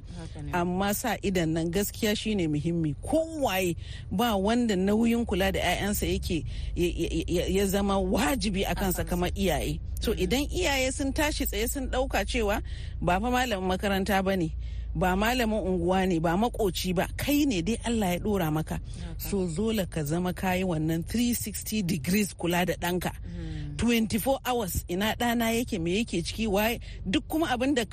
Amma 0.53 0.95
sa 0.95 1.17
idan 1.23 1.49
nan 1.53 1.71
gaskiya 1.71 2.17
shine 2.17 2.49
muhimmi. 2.49 2.95
Kowaye 3.03 3.77
ba 4.11 4.37
wanda 4.37 4.75
nauyin 4.77 5.27
kula 5.27 5.53
da 5.53 5.59
'ya'yansa 5.61 6.07
yake 6.07 6.45
ya 7.55 7.67
zama 7.67 7.99
wajibi 7.99 8.65
a 8.67 8.75
kansa 8.75 9.05
kamar 9.05 9.31
iyaye. 9.35 9.81
So 10.01 10.13
idan 10.15 10.47
iyaye 10.51 10.93
sun 10.93 11.13
tashi 11.13 11.47
tsaye 11.47 11.69
sun 11.69 11.89
ɗauka 11.91 12.25
cewa 12.27 12.63
ba 13.01 13.21
fa 13.21 13.31
malamin 13.31 13.69
makaranta 13.69 14.23
ba 14.25 14.37
ne 14.37 14.51
ba 14.95 15.17
malamin 15.17 15.59
unguwa 15.59 16.07
ne 16.07 16.19
ba 16.19 16.37
makoci 16.37 16.95
ba 16.95 17.07
kai 17.17 17.45
ne 17.47 17.63
dai 17.63 17.79
Allah 17.85 18.13
ya 18.15 18.19
dora 18.19 18.51
maka. 18.51 18.81
So 19.19 19.47
zola 19.47 19.87
ka 19.87 20.03
zama 20.03 20.33
kayi 20.33 20.65
wannan 20.65 21.05
360 21.07 21.83
degrees 21.83 22.35
kula 22.35 22.67
da 22.67 22.75
ɗanka. 22.75 23.13
24 23.77 24.39
hours 24.45 24.85
ina 24.89 25.15
ɗana 25.17 25.53
yake 25.57 25.79
me 25.81 25.97
yake 25.99 26.23
ciki 26.23 26.47
waye 26.47 26.81
duk 27.07 27.25
kuma 27.29 27.47
abin 27.49 27.75
da 27.75 27.85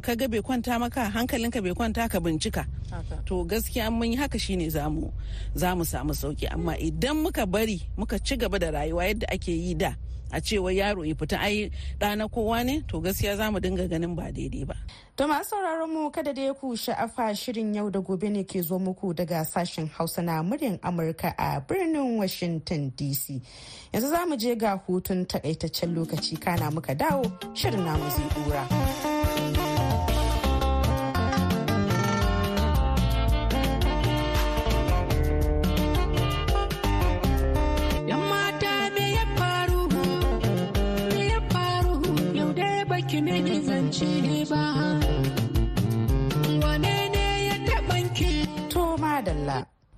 ka 0.00 0.14
ga 0.14 0.28
bai 0.28 0.40
kwanta 0.42 0.78
maka 0.78 1.10
hankalinka 1.10 1.62
bai 1.62 1.72
kwanta 1.74 2.08
ka 2.08 2.20
bincika. 2.20 2.66
To 3.26 3.44
gaskiya 3.44 3.90
mun 3.90 4.12
yi 4.12 4.16
haka 4.16 4.38
shine 4.38 4.68
za 4.70 4.88
mu 4.90 5.10
za 5.54 5.74
mu 5.74 5.84
samu 5.84 6.12
sauƙi. 6.12 6.46
Amma 6.52 6.76
idan 6.78 7.16
muka 7.22 7.46
bari 7.46 7.82
muka 7.96 8.18
ci 8.18 8.36
gaba 8.36 8.58
da 8.58 8.70
rayuwa 8.70 9.04
yadda 9.08 9.26
ake 9.32 9.50
yi 9.52 9.74
da 9.74 9.96
a 10.32 10.40
cewa 10.40 10.72
yaro 10.72 11.04
ya 11.04 11.14
fita 11.14 11.38
ai 11.40 11.70
ɗana 12.00 12.28
kowa 12.30 12.64
ne 12.64 12.82
to 12.88 13.00
gaskiya 13.00 13.36
za 13.36 13.50
mu 13.50 13.60
dinga 13.60 13.88
ganin 13.88 14.14
ba 14.16 14.32
daidai 14.32 14.64
ba. 14.66 14.74
To 15.16 15.28
masu 15.28 15.50
sauraron 15.50 15.90
mu 15.92 16.10
kada 16.10 16.32
da 16.32 16.52
ku 16.54 16.74
sha'afa 16.76 17.34
shirin 17.36 17.74
yau 17.74 17.90
da 17.90 18.00
gobe 18.00 18.30
ne 18.30 18.44
ke 18.44 18.62
zo 18.62 18.78
muku 18.78 19.14
daga 19.14 19.44
sashen 19.44 19.88
Hausa 19.90 20.22
na 20.22 20.42
muryar 20.42 20.80
Amurka 20.80 21.34
a 21.38 21.60
birnin 21.60 22.16
Washington 22.18 22.92
DC. 22.96 23.40
Yanzu 23.92 24.08
za 24.08 24.26
mu 24.26 24.36
je 24.36 24.54
ga 24.56 24.78
hutun 24.86 25.26
takaitaccen 25.26 25.94
lokaci 25.94 26.40
kana 26.40 26.70
muka 26.70 26.94
dawo 26.94 27.24
shirin 27.54 27.84
namu 27.84 28.08
zai 28.10 28.28
dura. 28.34 29.01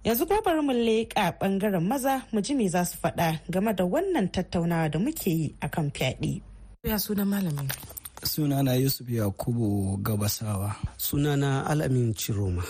Yanzu 0.04 0.26
kuma 0.28 0.40
bari 0.46 0.60
mu 0.68 0.72
leƙa 0.86 1.24
ɓangaren 1.38 1.80
maza 1.90 2.14
mu 2.32 2.40
ji 2.44 2.54
me 2.54 2.68
za 2.68 2.84
su 2.84 2.96
faɗa 3.02 3.40
game 3.52 3.72
da 3.78 3.84
wannan 3.92 4.26
tattaunawa 4.34 4.90
da 4.92 4.98
muke 4.98 5.30
yi 5.30 5.54
akan 5.66 5.86
fyaɗe. 5.96 6.42
Ya 6.84 6.96
sunan 6.98 7.28
malamin. 7.32 7.68
Sunana 8.24 8.72
Yusuf 8.82 9.06
Yakubu 9.08 9.96
Gabasawa. 10.02 10.74
Sunana 10.98 11.50
Al'amin 11.70 12.14
Ciroma. 12.14 12.64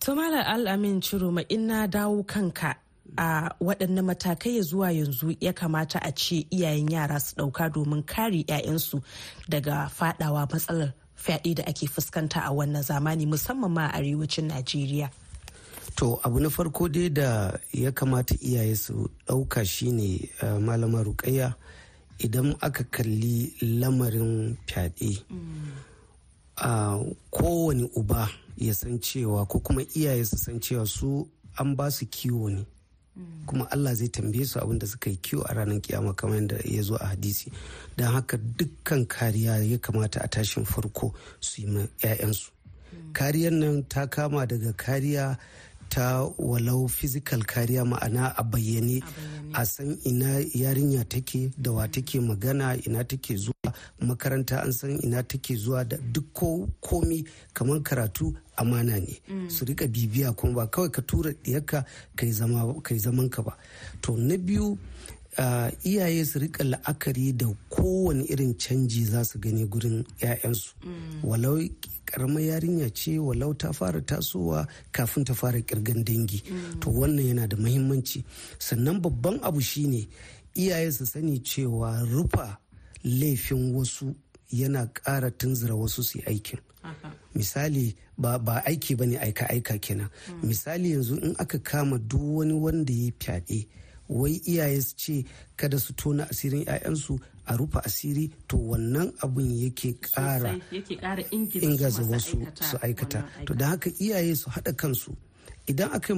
To 0.00 0.14
Malam 0.14 0.44
Al'amin 0.46 1.00
Ciroma 1.02 1.44
in 1.48 1.66
na 1.66 1.86
dawo 1.86 2.24
kanka 2.26 2.76
a 3.16 3.50
waɗanne 3.60 4.02
matakai 4.02 4.62
zuwa 4.62 4.92
yanzu 4.92 5.36
ya 5.40 5.52
kamata 5.52 5.98
a 6.02 6.12
ce 6.12 6.46
iyayen 6.50 6.88
yara 6.90 7.20
su 7.20 7.34
ɗauka 7.36 7.72
domin 7.72 8.02
kare 8.06 8.44
'ya'yansu 8.48 9.02
daga 9.48 9.88
faɗawa 9.98 10.48
matsalar 10.50 10.92
fyaɗe 11.16 11.54
da 11.54 11.62
ake 11.66 11.86
fuskanta 11.86 12.40
a 12.44 12.50
wannan 12.52 12.82
zamani 12.82 13.26
musamman 13.26 13.70
ma 13.72 13.86
a 13.86 13.98
arewacin 13.98 14.48
Najeriya. 14.48 15.10
To 15.96 16.20
abu 16.24 16.38
na 16.40 16.48
farko 16.48 16.88
dai 16.88 17.08
da 17.08 17.58
ya 17.72 17.90
kamata 17.90 18.34
iyaye 18.40 18.76
su 18.76 19.10
ɗauka 19.26 19.64
shine 19.66 20.28
uh, 20.42 20.58
malama 20.60 21.02
rukayya 21.04 21.54
idan 22.18 22.54
aka 22.60 22.84
kalli 22.84 23.52
lamarin 23.80 24.56
fyaɗe 24.66 25.22
uh, 26.62 27.02
kowane 27.30 27.90
uba 27.96 28.28
ya 28.56 28.74
san 28.74 28.98
cewa 29.00 29.46
ko 29.48 29.58
kuma 29.60 29.82
iyaye 29.82 30.24
su 30.24 30.36
san 30.36 30.60
cewa 30.60 30.86
su 30.86 31.26
an 31.58 31.74
ba 31.76 31.90
su 31.90 32.06
kiwo 32.06 32.50
ne 32.50 32.64
kuma 33.46 33.66
Allah 33.70 33.94
zai 33.94 34.08
tambaye 34.08 34.44
su 34.46 34.58
abin 34.60 34.78
da 34.78 34.86
suka 34.86 35.10
yi 35.10 35.16
kiwo 35.16 35.42
a 35.48 35.54
ranar 35.54 35.80
kiyama 35.80 36.14
kamar 36.14 36.36
yadda 36.36 36.56
ya 36.64 36.82
zo 36.82 36.94
a 36.96 37.06
hadisi. 37.06 37.50
Don 37.96 38.12
haka 38.12 38.36
dukkan 38.36 39.06
kariya 39.06 39.58
ya 39.70 39.78
kamata 39.78 40.20
a 40.24 40.28
tashin 40.28 40.64
farko 40.64 41.14
su 41.40 41.62
yi 41.62 41.66
ma 41.68 41.80
'ya'yansu. 42.02 42.50
Kariyar 43.12 43.52
nan 43.52 43.84
ta 43.88 44.06
kama 44.06 44.46
daga 44.46 44.72
kariya 44.72 45.38
ta 45.88 46.24
walau 46.38 46.88
physical 46.88 47.40
kariya 47.44 47.84
ma'ana 47.84 48.34
a 48.36 48.42
bayyane 48.44 49.02
a 49.54 49.64
san 49.66 49.98
ina 50.04 50.40
yarinya 50.54 51.08
take 51.08 51.50
da 51.60 51.72
wa 51.72 51.86
take 51.86 52.20
magana 52.20 52.76
ina 52.86 53.04
take 53.04 53.36
zuwa 53.36 53.72
makaranta 54.00 54.62
an 54.62 54.72
san 54.72 54.98
ina 55.02 55.22
take 55.22 55.54
zuwa 55.56 55.84
da 55.88 55.96
duk 56.12 56.32
komi 56.80 57.24
kamar 57.54 57.80
karatu 57.82 58.34
amana 58.56 58.98
ne. 59.00 59.20
Su 59.48 59.64
riƙa 59.64 59.86
bibiya 59.88 60.32
kuma 60.36 60.54
ba 60.54 60.66
kawai 60.66 60.90
ka 60.92 61.02
tura 61.02 61.32
diyarka 61.32 61.84
kai 62.16 62.30
zaman 62.98 63.28
ka 63.30 63.42
ba. 63.42 63.56
To 64.02 64.16
na 64.16 64.36
biyu 64.36 64.76
iyaye 65.84 66.24
su 66.24 66.38
riƙa 66.38 66.64
la'akari 66.64 67.32
da 67.36 67.46
kowane 67.70 68.24
irin 68.24 68.54
canji 68.54 69.04
za 69.04 69.24
su 69.24 69.38
gani 69.38 69.66
gurin 69.66 70.04
'ya'yansu 70.20 70.74
mm. 70.84 71.20
walau 71.24 71.58
karamar 72.04 72.42
yarinya 72.42 72.90
ce 72.90 73.18
walau 73.18 73.54
ta 73.54 73.72
fara 73.72 74.00
tasowa 74.00 74.66
kafin 74.92 75.24
ta 75.24 75.34
fara 75.34 75.60
kirgan 75.62 76.04
dangi 76.04 76.42
mm. 76.50 76.80
to 76.80 76.90
wannan 76.90 77.26
yana 77.26 77.46
da 77.48 77.56
mahimmanci 77.56 78.24
sannan 78.58 79.00
babban 79.00 79.38
abu 79.42 79.60
shine 79.60 80.08
iyaye 80.54 80.90
su 80.92 81.06
sani 81.06 81.38
cewa 81.40 82.02
rufa 82.10 82.58
laifin 83.04 83.74
wasu 83.74 84.14
yana 84.50 84.86
ƙara 84.92 85.30
tunzura 85.30 85.74
wasu 85.74 86.02
su 86.02 86.18
yi 86.18 86.24
aikin 86.26 86.58
misali 87.34 87.94
ba, 88.18 88.38
ba 88.38 88.62
aiki 88.66 88.96
ba 88.96 89.06
ne 89.06 89.18
aika-aika 89.18 89.78
kenan 89.78 90.08
mm. 90.28 90.48
misali 90.48 90.90
yanzu 90.90 91.14
in 91.22 91.34
aka 91.38 91.58
kama 91.58 91.98
duk 91.98 92.20
wani 92.36 92.52
wanda 92.52 92.92
ya 92.92 93.12
fyaɗe 93.20 93.66
wai 94.08 94.40
iyaye 94.46 94.80
su 94.82 94.94
ce 94.96 95.24
kada 95.56 95.78
su 95.78 95.92
tona 95.94 96.24
asirin 96.30 96.64
'ya'yansu 96.64 97.18
a 97.46 97.56
rufe 97.56 97.78
asiri 97.84 98.30
to 98.48 98.56
wannan 98.56 99.12
abun 99.22 99.50
yake 99.62 99.92
kara 100.00 100.56
ingaza 101.60 102.02
wasu 102.02 102.46
su 102.60 102.76
aikata. 102.82 103.24
to 103.46 103.54
da 103.54 103.66
haka 103.68 103.90
iyaye 103.98 104.36
su 104.36 104.50
haɗa 104.50 104.72
kansu. 104.76 105.16
Idan 105.66 105.90
aka 105.92 106.14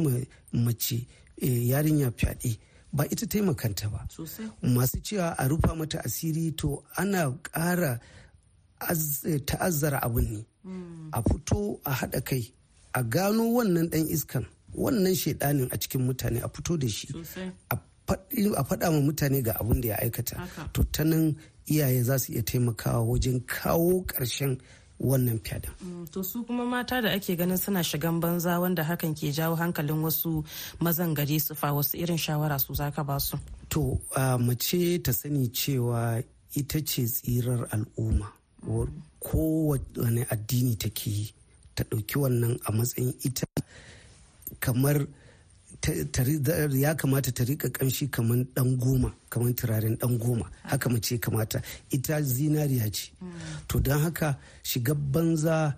mace 0.52 1.06
yarinya 1.40 2.10
fyaɗe 2.18 2.58
ba 2.92 3.04
ita 3.10 3.26
taimakanta 3.26 3.88
ba. 3.90 4.06
Masu 4.62 4.98
cewa 5.02 5.34
a 5.38 5.48
rufa 5.48 5.74
mata 5.74 5.98
asiri 6.04 6.56
to 6.56 6.82
ana 6.96 7.30
ƙara 7.42 8.00
ta'azzara 9.46 9.98
abun 10.02 10.26
ne. 10.30 10.44
A 11.12 11.22
fito 11.22 11.80
a 11.84 11.90
haɗa 11.92 12.24
kai 12.24 12.52
a 12.94 13.02
gano 13.02 13.42
wannan 13.54 13.88
ɗan 13.90 14.06
iskan. 14.10 14.46
Wannan 14.74 15.14
shaidanin 15.14 15.68
a 15.72 15.76
cikin 15.78 16.02
mutane 16.06 16.42
a 16.44 16.48
fito 16.48 16.76
da 16.78 16.88
shi 16.88 17.08
a 17.70 17.76
faɗa 18.64 18.90
ma 18.92 19.00
mutane 19.00 19.42
ga 19.44 19.52
abin 19.60 19.80
da 19.80 19.88
ya 19.88 19.96
aikata. 20.02 20.36
To 20.72 20.82
ta 20.92 21.04
nan 21.04 21.36
iyaye 21.66 22.02
za 22.02 22.18
su 22.18 22.32
iya 22.32 22.42
taimakawa 22.42 23.04
wajen 23.06 23.40
kawo 23.46 24.04
ƙarshen 24.06 24.58
wannan 25.00 25.38
fyaɗen. 25.40 26.10
to 26.12 26.22
su 26.22 26.44
kuma 26.44 26.64
mata 26.64 27.00
da 27.00 27.08
ake 27.12 27.36
ganin 27.36 27.56
suna 27.58 27.80
shigan 27.80 28.20
banza 28.20 28.60
wanda 28.60 28.82
hakan 28.84 29.14
ke 29.14 29.32
jawo 29.32 29.56
hankalin 29.56 30.02
wasu 30.02 30.44
mazan 30.80 31.14
gari 31.14 31.40
su 31.40 31.54
fa 31.54 31.68
wasu 31.72 31.96
irin 31.98 32.18
shawara 32.18 32.58
su 32.60 32.74
zaka 32.74 33.04
ba 33.06 33.18
su? 33.20 33.38
To 33.70 33.98
mace 34.38 34.98
ta 35.02 35.12
sani 35.12 35.48
cewa 35.48 36.22
ita 36.54 36.80
ce 36.84 37.06
tsirar 37.06 37.68
al'umma. 37.70 38.26
Kowane 39.20 40.26
addini 40.30 40.76
take 40.78 41.06
yi 41.06 41.32
ta 41.74 41.84
ɗauki 41.84 42.16
wannan 42.18 42.58
a 42.66 42.72
matsayin 42.72 43.14
ita 43.24 43.46
kamar 44.60 45.06
ya 46.72 46.94
kamata 46.94 47.32
ta 47.32 47.44
riƙa 47.44 47.70
kamshi 47.72 48.10
kamar 48.10 48.44
dan 48.54 48.76
goma 48.76 49.12
kamar 49.30 49.52
turaren 49.54 49.98
dan 49.98 50.18
goma. 50.18 50.46
Haka 50.64 50.88
mace 50.90 51.18
kamata. 51.18 51.62
Ita 51.90 52.20
zinariya 52.22 52.92
ce. 52.92 53.12
To 53.68 53.80
don 53.80 54.00
haka 54.00 54.36
shiga 54.62 54.94
banza 54.94 55.74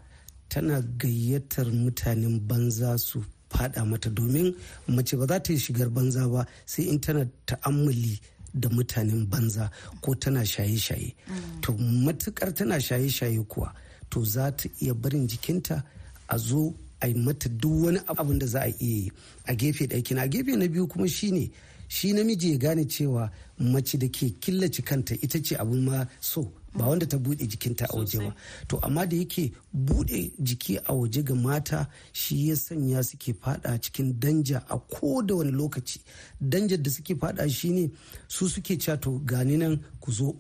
tana 0.49 0.83
gayyatar 0.83 1.67
mutanen 1.71 2.41
banza 2.41 2.99
su 2.99 3.25
fada 3.49 3.85
mata. 3.85 4.11
Domin 4.11 4.55
mace 4.88 5.14
ba 5.17 5.26
za 5.26 5.38
ta 5.38 5.52
yi 5.52 5.59
shigar 5.59 5.88
banza 5.88 6.29
ba 6.31 6.47
sai 6.67 6.83
in 6.88 6.99
tana 6.99 7.25
ta'ammali 7.47 8.19
da 8.59 8.69
mutanen 8.69 9.26
banza 9.29 9.71
ko 10.00 10.14
tana 10.14 10.41
shaye-shaye. 10.41 11.14
To 11.62 11.73
matuƙar 11.73 12.52
tana 12.55 12.75
shaye-shaye 12.76 13.47
kuwa 13.47 13.73
to 14.11 14.25
za 14.25 14.50
ta 14.50 14.69
iya 14.81 14.95
barin 14.95 15.29
jikinta 15.29 15.83
a 16.29 16.38
zo 16.38 16.75
a 17.02 17.06
yi 17.09 17.14
mata 17.14 17.49
duk 17.49 17.85
wani 17.85 17.99
abin 18.06 18.38
da 18.38 18.47
za 18.47 18.61
a 18.62 18.68
iya 18.80 18.97
yi 19.04 19.12
a 19.47 19.54
gefe 19.54 19.87
ɗaya 19.87 20.23
a 20.23 20.28
gefe 20.28 20.56
na 20.56 20.68
biyu 20.68 20.87
kuma 20.88 21.09
shine 21.09 21.50
shi 21.88 22.12
namiji 22.12 22.50
ya 22.52 22.59
gane 22.59 22.85
cewa 22.85 23.30
mace 23.59 23.99
da 23.99 24.09
ke 24.09 24.30
killace 24.40 24.82
kanta 24.82 25.14
ita 25.14 25.42
ce 25.42 25.56
abin 25.59 25.85
ma 25.85 26.06
so 26.21 26.52
ba 26.75 26.87
wanda 26.87 27.06
ta 27.06 27.18
buɗe 27.18 27.47
jikinta 27.47 27.85
a 27.90 27.97
waje 27.97 28.18
ba. 28.18 28.35
To 28.68 28.78
amma 28.82 29.06
da 29.06 29.16
yake 29.16 29.52
buɗe 29.76 30.32
jiki 30.40 30.78
a 30.87 30.92
waje 30.94 31.23
ga 31.23 31.35
mata 31.35 31.88
shi 32.12 32.49
ya 32.49 32.56
sanya 32.56 33.02
suke 33.02 33.35
fada 33.40 33.78
cikin 33.78 34.14
danja 34.18 34.64
a 34.71 34.78
ko 34.78 35.21
da 35.23 35.35
wani 35.35 35.52
lokaci. 35.52 36.00
Danjar 36.40 36.78
da 36.82 36.90
suke 36.90 37.14
fada 37.21 37.49
shine 37.49 37.90
su 38.28 38.49
suke 38.49 38.78
cewa 38.80 38.97
to 39.00 39.18
gani 39.25 39.56
nan 39.56 39.85
ku 40.00 40.12
zo. 40.12 40.35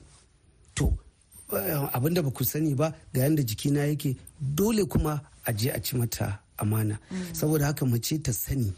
To 0.74 0.96
abin 1.92 2.14
da 2.14 2.22
ba 2.22 2.30
ku 2.30 2.44
sani 2.44 2.74
ba 2.74 2.94
ga 3.12 3.20
yadda 3.28 3.42
jikina 3.44 3.84
yake 3.86 4.16
dole 4.40 4.86
kuma 4.86 5.20
a 5.46 5.52
je 5.52 5.68
a 5.70 5.78
ci 5.80 5.96
mata 5.96 6.40
amana. 6.62 6.98
Saboda 7.32 7.66
haka 7.66 7.84
mace 7.86 8.22
ta 8.22 8.32
sani 8.32 8.72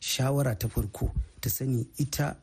shawara 0.00 0.54
ta 0.58 0.68
farko 0.68 1.10
ta 1.40 1.48
sani 1.50 1.86
ita 1.98 2.36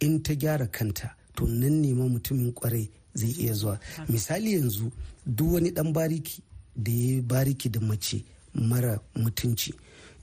in 0.00 0.22
ta 0.22 0.34
gyara 0.34 0.66
kanta 0.66 1.10
to 1.36 1.46
nan 1.46 1.82
nema 1.82 2.08
mutumin 2.08 2.52
ƙwarai 2.52 2.88
zai 3.14 3.30
iya 3.38 3.52
zuwa. 3.54 3.78
Misali 4.08 4.52
yanzu 4.54 4.90
duk 5.26 5.52
wani 5.54 5.70
dan 5.70 5.92
bariki 5.92 6.42
da 6.76 6.90
ya 6.92 7.22
bariki 7.22 7.68
da 7.70 7.80
mace 7.80 8.24
mara 8.54 8.98
mutunci 9.16 9.72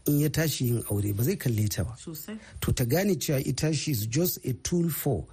in 0.08 0.20
ya 0.20 0.30
tashi 0.30 0.66
yin 0.66 0.84
aure 0.90 1.14
ba 1.16 1.24
zai 1.24 1.36
kalle 1.38 1.68
ta 1.70 1.84
ba. 1.84 1.96
To 2.60 2.72
ta 2.74 2.84
gane 2.86 3.16
cewa 3.16 3.40
ita 3.40 3.74
she 3.74 3.92
is 3.92 4.06
just 4.08 4.44
a 4.46 4.54
tool 4.54 4.90
for 4.90 5.26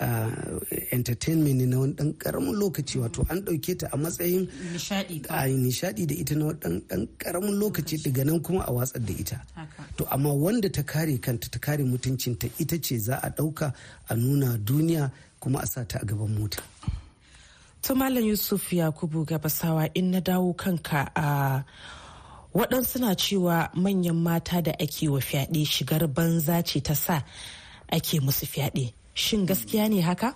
entertainment 0.00 1.56
ne 1.58 1.66
na 1.66 1.78
wani 1.80 1.92
dan 1.94 2.12
ƙaramin 2.14 2.54
lokaci 2.54 2.98
wato 2.98 3.26
an 3.30 3.42
ɗauke 3.42 3.78
ta 3.78 3.88
a 3.92 3.96
matsayin 3.96 4.46
nishadi 4.72 6.06
da 6.06 6.14
ita 6.14 6.34
na 6.34 6.46
wani 6.46 6.80
dan 6.88 7.06
ƙaramin 7.18 7.58
lokaci 7.58 7.98
daga 8.02 8.24
nan 8.24 8.40
kuma 8.40 8.64
a 8.66 8.72
watsar 8.72 9.00
da 9.04 9.12
ita. 9.12 9.42
To 9.96 10.06
amma 10.12 10.32
wanda 10.34 10.68
ta 10.70 10.82
kare 10.82 11.18
kanta 11.18 11.50
ta 11.50 11.58
kare 11.58 11.84
mutuncinta 11.84 12.50
ita 12.58 12.78
ce 12.78 12.98
za 12.98 13.16
a 13.22 13.30
ɗauka 13.30 13.72
a 14.08 14.14
nuna 14.16 14.58
duniya 14.58 15.10
kuma 15.40 15.60
a 15.62 15.66
sa 15.66 15.84
ta 15.84 15.98
a 16.02 16.04
gaban 16.06 16.38
mota. 16.38 16.62
To 17.82 17.94
malam 17.94 18.24
yusuf 18.24 18.70
yakubu 18.70 19.24
gabasawa 19.26 19.90
in 19.94 20.10
na 20.10 20.20
dawo 20.20 20.56
kanka 20.56 21.10
a 21.16 21.64
waɗansu 22.54 23.00
na 23.00 23.14
cewa 23.14 23.70
manyan 23.74 24.16
mata 24.16 24.62
da 24.62 24.72
ake 24.78 25.08
wa 25.08 25.18
fyaɗe 25.18 25.66
shigar 25.66 26.06
banza 26.08 26.62
ce 26.64 26.80
ta 26.80 26.94
sa 26.94 27.22
ake 27.90 28.20
musu 28.20 28.46
fyaɗe. 28.46 28.92
Shin 29.18 29.46
gaskiya 29.46 29.88
ne 29.90 30.00
haka? 30.00 30.34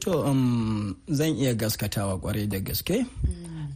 to 0.00 0.12
um, 0.26 0.96
zan 1.08 1.36
iya 1.38 1.54
gaskatawa 1.54 2.18
ƙwarai 2.18 2.48
da 2.48 2.58
gaske. 2.58 3.06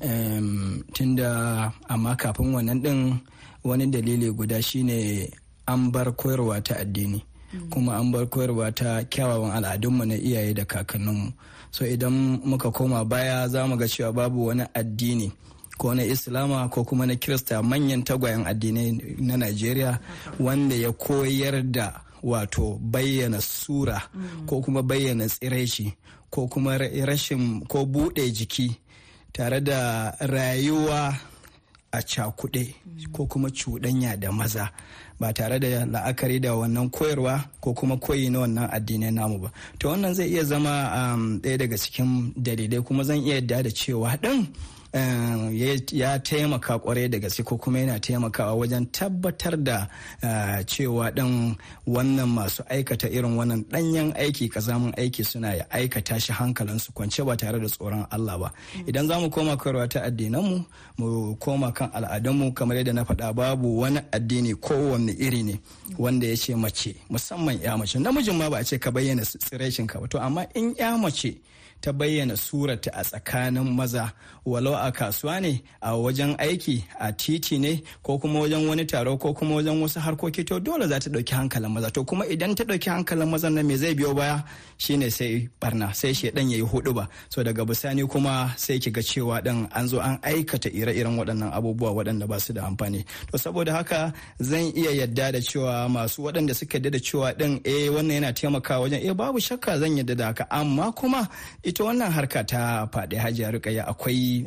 Um, 0.03 0.83
tunda 0.95 1.73
amma 1.89 2.17
kafin 2.17 2.53
wannan 2.55 2.83
din 2.83 3.21
wani 3.63 3.87
dalili 3.87 4.33
guda 4.35 4.63
shine 4.63 5.31
an 5.69 5.91
bar 5.93 6.11
koyarwa 6.13 6.59
ta 6.65 6.75
addini. 6.83 7.23
Kuma 7.71 7.93
an 8.01 8.11
bar 8.13 8.27
koyarwa 8.27 8.75
ta 8.75 9.03
kyawawan 9.05 9.53
al'adunmu 9.55 10.05
na 10.07 10.15
iyaye 10.15 10.55
da 10.55 10.65
kakanninmu. 10.65 11.33
So 11.71 11.85
idan 11.85 12.41
muka 12.45 12.71
koma 12.73 13.05
baya 13.05 13.49
za 13.49 13.67
mu 13.69 13.77
ga 13.77 13.87
cewa 13.87 14.13
babu 14.13 14.47
wani 14.47 14.65
addini 14.75 15.31
ko 15.79 15.95
na 15.95 16.03
islama 16.05 16.69
ko 16.69 16.85
kuma 16.85 17.07
na 17.07 17.15
kirista 17.17 17.63
manyan 17.63 18.03
tagwayen 18.05 18.45
addinai 18.47 19.17
na 19.19 19.37
najeriya 19.37 19.99
wanda 20.41 20.75
ya 20.77 20.93
koyar 20.93 21.63
da 21.73 22.01
wato 22.23 22.79
bayyana 22.81 23.41
sura 23.41 24.03
mm. 24.15 24.47
ko 24.47 24.61
kuma 24.61 24.83
bayyana 24.83 25.27
tsiraici 25.29 25.93
ko 26.31 26.47
kuma 26.49 26.79
rashin 26.79 27.61
ko 27.67 27.85
buɗe 27.87 28.31
jiki 28.33 28.77
tare 29.33 29.61
da 29.61 30.11
rayuwa 30.21 31.15
a 31.93 31.99
cakuɗe 32.03 32.75
mm. 32.87 33.13
ko 33.13 33.27
kuma 33.27 33.49
cuɗanya 33.49 34.17
da 34.17 34.33
maza 34.33 34.71
ba 35.21 35.33
tare 35.33 35.59
da 35.61 35.85
la'akari 35.87 36.41
da 36.41 36.55
wannan 36.55 36.91
koyarwa 36.91 37.45
ko 37.61 37.75
kuma 37.75 37.97
koyi 37.97 38.31
na 38.31 38.39
wannan 38.41 38.69
addinai 38.73 39.11
namu 39.13 39.39
ba 39.39 39.53
to 39.79 39.89
wannan 39.89 40.15
zai 40.15 40.29
iya 40.31 40.45
zama 40.45 40.71
ɗaya 40.91 41.15
um, 41.15 41.41
daga 41.59 41.77
cikin 41.79 42.33
dalilai 42.37 42.81
kuma 42.83 43.03
zan 43.05 43.19
iya 43.21 43.35
yadda 43.35 43.63
da 43.63 43.71
cewa 43.71 44.17
ɗin 44.23 44.47
ya 44.93 46.19
taimaka 46.19 46.79
ƙwarai 46.79 47.09
da 47.11 47.19
gaske 47.19 47.45
ko 47.45 47.57
kuma 47.57 47.79
yana 47.79 48.01
taimakawa 48.01 48.55
wajen 48.55 48.87
tabbatar 48.91 49.57
da 49.63 49.89
uh, 50.23 50.63
cewa 50.67 51.11
ɗan 51.15 51.57
wannan 51.87 52.29
masu 52.29 52.63
aikata 52.69 53.09
irin 53.09 53.37
wannan 53.37 53.65
ɗanyen 53.71 54.13
aiki 54.17 54.49
kazamin 54.49 54.93
aiki 54.97 55.25
suna 55.25 55.55
ya 55.55 55.65
aikata 55.71 56.21
shi 56.21 56.33
hankalinsu 56.33 56.93
kwance 56.93 57.23
ba 57.25 57.37
tare 57.37 57.61
da 57.61 57.67
tsoron 57.69 58.07
Allah 58.11 58.39
ba. 58.39 58.53
Idan 58.87 59.07
za 59.07 59.19
mu 59.21 59.31
koma 59.31 59.57
koyarwa 59.57 59.89
ta 59.89 60.01
addinanmu 60.03 60.65
mu 60.99 61.37
koma 61.37 61.73
kan 61.73 61.91
al'adunmu 61.95 62.53
kamar 62.55 62.77
yadda 62.77 62.93
na 62.93 63.05
faɗa 63.05 63.33
babu 63.35 63.79
wani 63.81 64.01
addini 64.13 64.55
kowanne 64.55 65.13
iri 65.19 65.43
ne 65.43 65.61
wanda 65.99 66.27
ya 66.27 66.37
ce 66.37 66.55
mace 66.57 66.95
musamman 67.09 67.61
ya 67.63 67.77
mace. 67.77 67.99
Namijin 67.99 68.37
ma 68.37 68.51
ba 68.51 68.59
a 68.59 68.65
ce 68.65 68.79
ka 68.79 68.91
bayyana 68.91 69.23
tsiraicin 69.23 69.87
ka 69.87 70.01
ba 70.01 70.09
to 70.09 70.19
amma 70.19 70.47
in 70.55 70.75
ya 70.79 70.97
mace 70.97 71.39
ta 71.81 71.93
bayyana 71.93 72.37
surata 72.37 72.91
a 72.95 73.03
tsakanin 73.05 73.69
maza. 73.75 74.13
Walau 74.47 74.75
a 74.75 74.91
kasuwa 74.93 75.41
ne 75.41 75.63
a 75.83 75.91
wajen 75.93 76.37
aiki 76.39 76.83
a 76.99 77.13
titi 77.13 77.59
ne 77.59 77.83
ko 78.03 78.19
kuma 78.19 78.41
wajen 78.41 78.67
wani 78.69 78.85
taro 78.87 79.17
ko 79.17 79.33
kuma 79.35 79.57
wajen 79.57 79.81
wasu 79.83 80.01
harkoki 80.01 80.45
to 80.47 80.59
dole 80.61 80.87
za 80.89 80.99
ta 80.99 81.11
ɗauki 81.11 81.33
hankalin 81.35 81.71
maza. 81.73 81.91
To 81.91 82.05
kuma 82.05 82.25
idan 82.27 82.55
ta 82.57 82.65
ɗauki 82.65 82.89
hankalin 82.91 83.29
mazan 83.31 83.55
nan 83.55 83.67
me 83.67 83.77
zai 83.77 83.95
biyo 83.95 84.15
baya? 84.15 84.43
Shine 84.79 85.11
sai 85.11 85.49
barna 85.61 85.93
sai 85.95 86.13
shi 86.19 86.31
dan 86.31 86.49
yayi 86.51 86.63
huɗu 86.71 86.93
ba 86.99 87.05
so 87.33 87.43
daga 87.47 87.63
bisani 87.69 88.03
kuma 88.13 88.35
sai 88.57 88.79
ki 88.83 88.91
ga 88.97 89.01
cewa 89.03 89.37
dan 89.47 89.69
an 89.79 89.87
zo 89.91 89.99
an 90.01 90.17
aikata 90.29 90.69
ire-iren 90.79 91.17
waɗannan 91.19 91.53
abubuwa 91.57 91.91
waɗanda 91.97 92.27
ba 92.31 92.37
su 92.45 92.53
da 92.57 92.63
amfani. 92.69 93.01
To 93.31 93.37
saboda 93.39 93.73
haka 93.77 94.13
zan 94.49 94.73
iya 94.81 94.91
yadda 95.01 95.27
da 95.33 95.39
cewa 95.49 95.89
masu 95.95 96.19
waɗanda 96.25 96.55
suka 96.59 96.79
yadda 96.79 96.91
da 96.91 96.99
cewa 97.07 97.29
din 97.39 97.61
eh 97.65 97.89
wannan 97.95 98.15
yana 98.23 98.33
taimakawa 98.33 98.81
wajen 98.89 99.01
eh 99.07 99.13
babu 99.15 99.39
shakka 99.41 99.79
zan 99.81 99.97
yadda 99.99 100.15
da 100.17 100.25
haka. 100.27 100.45
Amma 100.51 100.93
kuma 100.99 101.29
ita 101.71 101.85
wannan 101.87 102.11
harka 102.11 102.43
ta 102.51 102.63
faɗi 102.93 103.17
hajiya 103.23 103.51
rukaya 103.55 103.83
akwai 103.87 104.47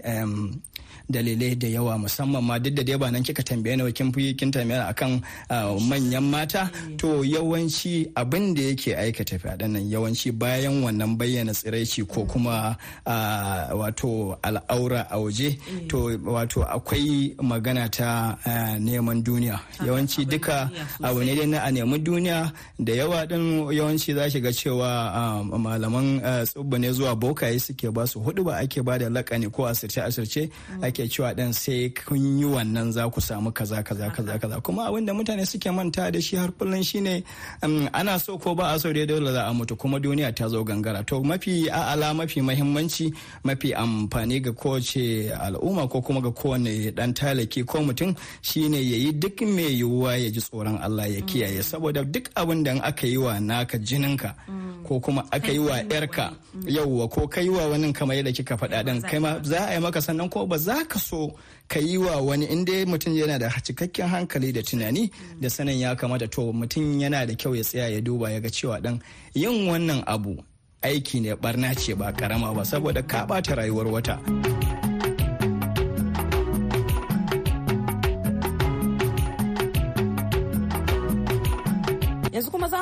dalilai 1.10 1.56
da 1.56 1.68
yawa 1.68 1.98
musamman 1.98 2.44
ma 2.44 2.56
duk 2.60 2.74
da 2.78 2.84
dai 2.84 2.98
ba 3.02 3.08
nan 3.12 3.24
kika 3.24 3.44
tambaye 3.44 3.76
ni 3.76 3.92
kin 3.98 4.10
fi 4.14 4.34
kin 4.40 4.52
tambaye 4.52 4.80
akan 4.92 5.12
manyan 5.90 6.24
mata. 6.24 6.72
To 6.98 7.24
yawanci 7.24 8.08
abin 8.16 8.54
da 8.56 8.62
yake 8.70 8.96
aikata 8.96 9.36
fyaɗen 9.40 9.72
nan 9.74 9.84
yawanci 9.92 10.32
bayan 10.32 10.84
wannan 10.84 11.18
bayyana 11.20 11.52
tsiraici 11.54 12.02
ko 12.08 12.24
kuma 12.26 12.76
wato 13.80 14.38
al'aura 14.48 15.02
a 15.10 15.18
waje 15.20 15.50
to 15.90 15.98
wato 16.36 16.64
akwai 16.64 17.36
magana 17.50 17.90
ta 17.98 18.38
neman 18.80 19.24
duniya. 19.24 19.60
Yawanci 19.86 20.26
duka 20.26 20.70
abu 21.04 21.20
ne 21.24 21.36
dai 21.36 21.46
na 21.48 21.60
a 21.68 21.72
nemi 21.72 22.00
duniya. 22.00 22.52
Da 22.80 22.94
yawa 22.94 23.26
din 23.28 23.68
yawanci 23.78 24.14
za 24.16 24.30
ga 24.40 24.52
cewa 24.52 24.90
malaman 25.60 26.22
tsubba 26.48 26.78
ne 26.80 26.90
zuwa 26.92 27.12
bokaye 27.15 27.60
suke 27.60 27.91
ba 27.93 28.08
su 28.08 28.19
huɗu 28.19 28.43
ba 28.43 28.58
ake 28.60 28.82
ba 28.84 28.97
da 28.99 29.10
lakani 29.10 29.49
ko 29.52 29.65
asirce 29.65 30.02
asirce 30.02 30.49
ake 30.82 31.08
cewa 31.10 31.34
dan 31.36 31.54
sai 31.54 31.89
kun 31.89 32.39
yi 32.39 32.45
wannan 32.45 32.91
za 32.91 33.10
ku 33.10 33.21
samu 33.21 33.52
kaza 33.52 33.84
kaza 33.84 34.10
kaza 34.10 34.39
kaza. 34.39 34.62
Kuma 34.62 34.86
abin 34.88 35.06
da 35.06 35.13
mutane 35.13 35.45
suke 35.45 35.71
manta 35.71 36.12
da 36.12 36.19
shi 36.21 36.36
har 36.36 36.52
kullum 36.52 36.84
shine 36.84 37.23
ana 37.93 38.19
so 38.19 38.38
ko 38.38 38.56
ba 38.56 38.73
a 38.76 38.80
so 38.80 38.91
dai 38.93 39.06
dole 39.06 39.32
za 39.32 39.47
a 39.49 39.54
mutu 39.54 39.76
kuma 39.78 39.99
duniya 39.99 40.34
ta 40.36 40.47
zo 40.47 40.63
gangara. 40.63 41.06
To 41.06 41.21
mafi 41.23 41.69
a'ala 41.69 42.13
mafi 42.13 42.41
mahimmanci 42.41 43.13
mafi 43.43 43.73
amfani 43.73 44.41
ga 44.43 44.52
kowace 44.52 45.32
al'umma 45.34 45.88
ko 45.89 46.02
kuma 46.02 46.21
ga 46.21 46.32
kowane 46.32 46.93
dan 46.95 47.13
talaki 47.13 47.65
ko 47.65 47.80
mutum 47.84 48.15
shine 48.41 48.76
ya 48.76 48.97
yi 49.04 49.12
duk 49.13 49.41
mai 49.41 49.73
yiwuwa 49.80 50.17
ya 50.17 50.30
ji 50.30 50.41
tsoron 50.41 50.78
Allah 50.82 51.08
ya 51.15 51.21
kiyaye. 51.21 51.63
Saboda 51.63 52.04
duk 52.04 52.30
abin 52.36 52.63
da 52.63 52.73
aka 52.84 53.08
yi 53.08 53.17
wa 53.17 53.39
naka 53.39 53.78
jininka 53.78 54.36
ko 54.84 54.99
kuma 54.99 55.23
aka 55.32 55.52
yi 55.52 55.60
wa 55.60 55.78
yarka 55.89 56.34
yauwa 56.67 57.03
ko 57.08 57.28
ka 57.28 57.42
yi 57.42 57.50
wa 57.50 57.68
wani 57.68 57.94
kamar 57.94 58.16
yadda 58.18 58.32
kika 58.32 58.56
faɗa 58.58 58.86
din 58.86 59.02
kai 59.02 59.20
ma 59.20 59.39
za 59.44 59.60
a 59.70 59.74
yi 59.74 59.80
maka 59.80 60.02
sannan 60.02 60.30
ko 60.30 60.46
ba 60.46 60.58
za 60.58 60.84
ka 60.86 61.00
so 61.00 61.32
ka 61.68 61.80
yi 61.80 61.98
wa 61.98 62.18
wani 62.22 62.46
inda 62.46 62.86
mutum 62.86 63.13
yana 63.16 63.39
da 63.39 63.50
cikakken 63.50 64.08
hankali 64.08 64.52
da 64.52 64.62
tunani 64.62 65.12
da 65.42 65.50
sanin 65.50 65.80
ya 65.80 65.96
kamata 65.96 66.28
to 66.28 66.52
mutum 66.54 67.00
yana 67.02 67.26
da 67.28 67.34
kyau 67.36 67.56
ya 67.56 67.63
tsaya 67.63 67.89
ya 67.89 68.02
duba 68.02 68.32
ya 68.32 68.39
ga 68.39 68.50
cewa 68.50 68.82
dan 68.82 69.00
yin 69.34 69.68
wannan 69.70 70.04
abu 70.08 70.38
aiki 70.82 71.20
ne 71.22 71.36
barna 71.36 71.74
ce 71.76 71.94
ba 71.96 72.12
karama 72.12 72.54
ba 72.54 72.63
saboda 72.66 73.02
ka 73.02 73.26
ɓata 73.28 73.56
rayuwar 73.56 73.88
wata. 73.88 74.62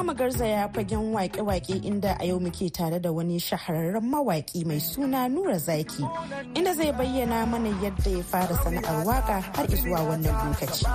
Za 0.02 0.06
mu 0.08 0.14
garzaya 0.16 0.70
fagen 0.74 1.14
wake-wake 1.14 1.74
inda 1.86 2.18
a 2.20 2.26
yau 2.26 2.40
muke 2.40 2.70
tare 2.74 3.00
da 3.00 3.12
wani 3.12 3.38
shahararren 3.40 4.02
mawaki 4.04 4.66
mai 4.66 4.80
suna 4.80 5.30
Nura 5.30 5.60
Zaki 5.60 6.02
inda 6.56 6.74
zai 6.74 6.92
bayyana 6.92 7.46
mana 7.46 7.70
yadda 7.84 8.10
ya 8.18 8.24
fara 8.24 8.56
sana'ar 8.64 9.06
waƙa 9.06 9.42
har 9.56 9.68
zuwa 9.68 10.00
wannan 10.10 10.34
lokaci. 10.34 10.86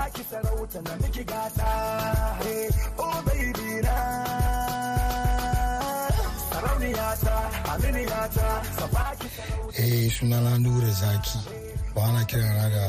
Eh 9.79 10.11
sunana 10.11 10.59
Nura 10.59 10.91
Zaki 10.91 11.39
ba 11.95 12.03
ana 12.03 12.25
kiran 12.27 12.71
da 12.75 12.85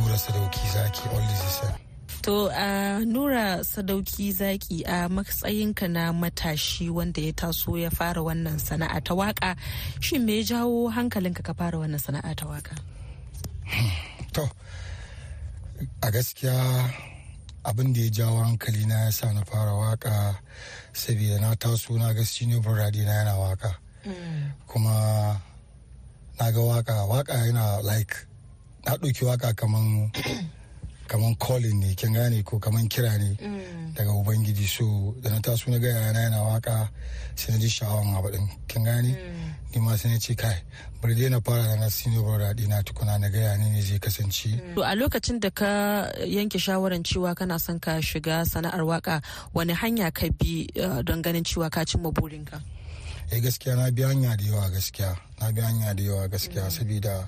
Nura 0.00 0.16
Sadauki 0.16 0.66
Zaki 0.72 1.08
all 1.12 1.20
this 1.28 1.44
is 1.44 1.89
To 2.22 2.46
a 2.52 3.00
Nura 3.06 3.60
Sadauki 3.64 4.30
Zaki 4.30 4.82
a 4.84 5.08
matsayinka 5.08 5.88
na 5.90 6.12
matashi 6.12 6.90
wanda 6.90 7.20
ya 7.22 7.32
taso 7.32 7.78
ya 7.80 7.88
fara 7.90 8.20
wannan 8.20 8.58
sana'a 8.60 9.02
ta 9.02 9.14
waƙa 9.14 9.56
shin 10.00 10.26
me 10.26 10.36
ya 10.40 10.44
jawo 10.60 10.92
hankalinka 10.92 11.42
ka 11.42 11.54
fara 11.54 11.78
wannan 11.78 11.96
sana'a 11.98 12.36
ta 12.36 12.44
waƙa? 12.46 12.76
To 14.34 14.42
a 16.02 16.10
gaskiya 16.12 16.92
abin 17.64 17.94
da 17.94 18.00
ya 18.00 18.10
jawo 18.10 18.44
hankali 18.44 18.86
na 18.86 19.04
ya 19.04 19.10
sa 19.10 19.32
na 19.32 19.40
fara 19.44 19.72
waƙa 19.72 20.36
saboda 20.92 21.40
na 21.40 21.54
taso 21.56 21.96
na 21.98 22.12
ga 22.12 22.22
senior 22.24 22.60
brother 22.60 22.92
na 22.92 23.12
yana 23.16 23.34
waƙa 23.40 23.74
kuma 24.68 25.40
na 26.38 26.50
ga 26.52 26.60
waƙa 26.60 27.08
waƙa 27.08 27.46
yana 27.48 27.82
like 27.82 28.14
na 28.84 28.96
ɗauki 28.96 29.24
waƙa 29.24 29.56
kaman 29.56 30.12
kaman 31.10 31.34
calling 31.42 31.80
ne 31.82 31.94
kin 31.98 32.14
gane 32.14 32.42
ko 32.46 32.58
kaman 32.62 32.86
kira 32.88 33.18
ne 33.18 33.34
daga 33.94 34.10
ubangiji. 34.14 34.66
So 34.70 35.14
da 35.20 35.30
na 35.30 35.40
taso 35.42 35.66
na 35.70 35.78
ga 35.78 35.88
yana 35.90 36.20
yana 36.30 36.38
waƙa 36.46 36.88
sai 37.34 37.52
na 37.52 37.58
ji 37.58 37.66
sha'awan 37.68 38.14
abu 38.16 38.30
din 38.30 38.46
kin 38.68 38.84
gane? 38.84 39.10
Ni 39.74 39.80
ma 39.82 39.96
sai 39.96 40.10
na 40.14 40.18
ce 40.18 40.34
kai 40.38 40.54
bari 41.02 41.14
dai 41.18 41.28
na 41.28 41.40
fara 41.40 41.62
da 41.66 41.74
na 41.74 41.88
senior 41.88 42.22
brother 42.22 42.54
dina 42.54 42.82
tukuna 42.86 43.18
na 43.18 43.28
ga 43.28 43.38
yana 43.38 43.66
ne 43.74 43.80
zai 43.82 43.98
kasance. 43.98 44.54
To 44.76 44.82
a 44.82 44.94
lokacin 44.94 45.40
da 45.40 45.50
ka 45.50 45.66
yanke 46.22 46.62
shawaran 46.62 47.02
cewa 47.02 47.34
kana 47.34 47.58
son 47.58 47.80
ka 47.80 47.98
shiga 47.98 48.46
sana'ar 48.46 48.86
waƙa 48.86 49.20
wani 49.52 49.74
hanya 49.74 50.14
ka 50.14 50.28
bi 50.38 50.68
uh, 50.78 51.02
don 51.02 51.22
ganin 51.22 51.42
cewa 51.42 51.70
ka 51.70 51.80
cimma 51.82 52.12
burinka? 52.14 52.62
eh 53.32 53.38
gaskiya 53.42 53.74
na 53.76 53.90
bi 53.90 54.02
hanya 54.02 54.36
da 54.36 54.44
yawa 54.44 54.70
gaskiya. 54.70 55.10
Na 55.40 55.50
bi 55.50 55.60
hanya 55.60 55.94
da 55.94 56.02
yawa 56.02 56.28
gaskiya 56.30 56.70
saboda 56.70 57.26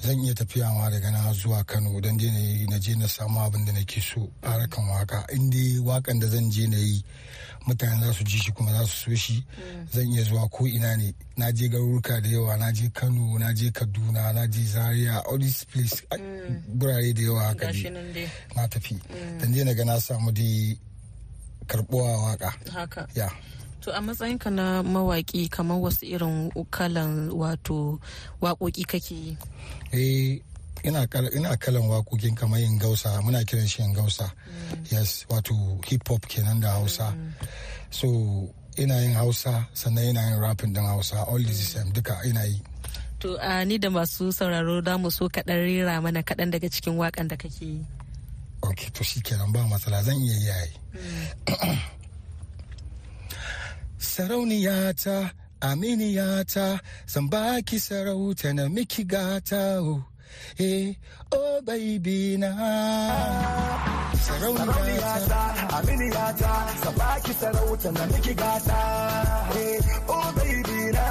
zan 0.00 0.18
iya 0.24 0.34
tafiya 0.34 0.72
ma 0.74 0.90
daga 0.90 1.10
na 1.10 1.32
zuwa 1.32 1.64
kano 1.64 2.00
don 2.00 2.18
je 2.18 2.30
na 2.68 2.78
je 2.78 2.94
na 2.96 3.06
samu 3.08 3.40
abin 3.40 3.64
da 3.64 3.72
nake 3.72 4.00
so 4.00 4.28
a 4.42 4.48
harkan 4.50 4.84
waƙa 4.88 5.24
in 5.34 5.50
dai 5.50 5.78
wakan 5.80 6.20
da 6.20 6.26
zan 6.28 6.50
je 6.50 6.66
na 6.68 6.76
yi 6.76 7.02
mutane 7.66 8.00
za 8.06 8.12
su 8.12 8.24
ji 8.24 8.38
shi 8.38 8.52
kuma 8.52 8.70
za 8.72 8.86
su 8.86 9.10
so 9.10 9.14
shi. 9.16 9.44
Zan 9.92 10.06
iya 10.12 10.22
zuwa 10.22 10.48
ko 10.50 10.66
ina 10.66 10.94
ne. 10.96 11.12
Na 11.36 11.50
je 11.50 11.68
garuruka 11.68 12.20
da 12.22 12.28
yawa 12.28 12.56
na 12.56 12.70
je 12.72 12.88
kano 12.94 13.38
na 13.38 13.52
je 13.52 13.70
kaduna 13.70 14.32
na 14.32 14.46
je 14.46 14.62
zaria 14.62 15.18
all 15.26 15.38
these 15.38 15.64
place 15.64 16.02
gurare 16.78 17.12
da 17.12 17.22
yawa 17.22 17.42
haka 17.50 17.66
na 18.54 18.68
tafi. 18.68 19.00
Dan 19.40 19.52
je 19.52 19.64
na 19.64 19.72
ga 19.74 19.84
na 19.84 19.98
samu 19.98 20.30
dai 20.30 20.78
karbuwa 21.66 22.16
waƙa 22.38 22.52
Haka. 22.70 23.06
ya. 23.14 23.28
To 23.86 23.94
a 23.96 24.00
matsayinka 24.02 24.50
na 24.50 24.82
mawaki 24.82 25.46
kamar 25.48 25.78
wasu 25.78 26.02
irin 26.10 26.50
kalan 26.74 27.30
wato 27.30 28.00
waƙoƙi 28.42 28.82
kake 28.82 29.14
yi? 29.14 29.38
eh 29.94 30.42
ina 30.82 31.06
kal- 31.06 31.30
ina 31.30 31.54
kalan 31.56 31.86
wakokin 31.86 32.34
kamar 32.34 32.58
yin 32.58 32.78
gausa. 32.82 33.22
Muna 33.22 33.44
kiran 33.46 33.68
shi 33.70 33.82
yin 33.82 33.94
gausa. 33.94 34.26
Yes 34.90 35.24
wato 35.30 35.54
hip 35.86 36.02
hop 36.08 36.20
kenan 36.26 36.58
da 36.60 36.72
hausa. 36.82 37.14
So 37.90 38.50
ina 38.76 38.98
yin 39.06 39.14
hausa 39.14 39.68
sannan 39.72 40.10
ina 40.10 40.30
yin 40.34 40.40
rapping 40.42 40.72
din 40.74 40.82
hausa. 40.82 41.22
All 41.22 41.38
the 41.38 41.54
same 41.54 41.92
duka 41.92 42.18
ina 42.26 42.42
yi. 42.44 42.60
To 43.20 43.38
a 43.40 43.64
ni 43.64 43.78
da 43.78 43.86
masu 43.88 44.34
sauraro 44.34 44.82
da 44.82 44.98
mu 44.98 45.10
so 45.10 45.28
kaɗan 45.28 45.62
rera 45.62 46.02
mana 46.02 46.24
kaɗan 46.24 46.50
daga 46.50 46.66
cikin 46.68 46.98
waƙan 46.98 47.28
da 47.28 47.36
kake 47.36 47.62
yi. 47.62 47.86
ok 48.62 48.90
to 48.92 49.04
shi 49.04 49.20
kenan 49.20 49.52
ba 49.52 49.60
matsala. 49.70 50.02
Zan 50.02 50.18
iya 50.18 50.34
yayi 50.50 50.74
sarauniyata 54.14 55.30
aminiyata 55.60 56.80
zan 57.06 57.28
baki 57.30 57.78
sarauta 57.80 58.52
na 58.54 58.68
miki 58.68 59.04
gata. 59.04 59.80
O 59.82 60.02
eh 60.58 60.94
oh 61.32 61.60
baby 61.66 62.36
na. 62.38 62.50
Sarauniyata 64.26 65.40
aminiyata 65.76 66.52
sabaki 66.82 67.32
sarauta 67.40 67.90
na 67.92 68.06
miki 68.12 68.34
gata. 68.34 68.78
Eh 69.62 69.78
oh 70.08 70.32
baby 70.36 70.80
na. 70.96 71.06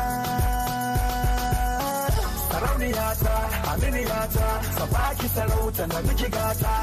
Sarauniyata 2.49 3.35
aminiyata 3.71 4.47
sabaki 4.77 5.27
sarauta 5.35 5.83
na 5.87 6.01
miki 6.07 6.29
gata. 6.37 6.73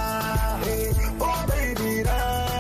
Eh 0.66 0.92
oh 1.20 1.40
baby 1.48 2.03
na. 2.09 2.52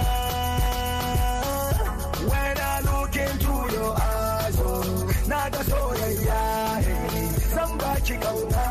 Ga 5.52 5.60
soyayya 5.70 6.40
eh, 6.80 7.30
zan 7.54 7.70
baki 7.80 8.14
ƙauna. 8.22 8.64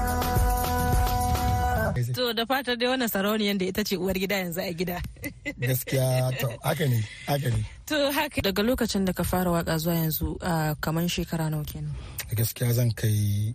To 2.15 2.33
da 2.33 2.45
fatar 2.45 2.75
dai 2.79 2.87
wannan 2.89 3.07
sarauniyar 3.09 3.57
da 3.59 3.65
ita 3.65 3.83
ce 3.83 3.95
uwar 3.97 4.13
gida 4.17 4.35
yanzu 4.35 4.59
a 4.61 4.73
gida. 4.73 4.97
gaskiya 5.61 6.31
to 6.39 6.47
haka 6.63 6.85
ne 6.87 6.99
haka 7.27 7.49
ne. 7.49 7.61
To 7.85 8.11
haka. 8.11 8.41
Daga 8.41 8.63
lokacin 8.63 9.05
da 9.05 9.13
ka 9.13 9.23
fara 9.23 9.51
waƙa 9.51 9.77
zuwa 9.77 9.95
yanzu 9.95 10.37
a 10.41 10.75
kamar 10.81 11.03
shekara 11.07 11.49
nawa 11.49 11.63
kenan. 11.65 11.93
gaskiya 12.35 12.73
zan 12.73 12.91
kai 12.91 13.53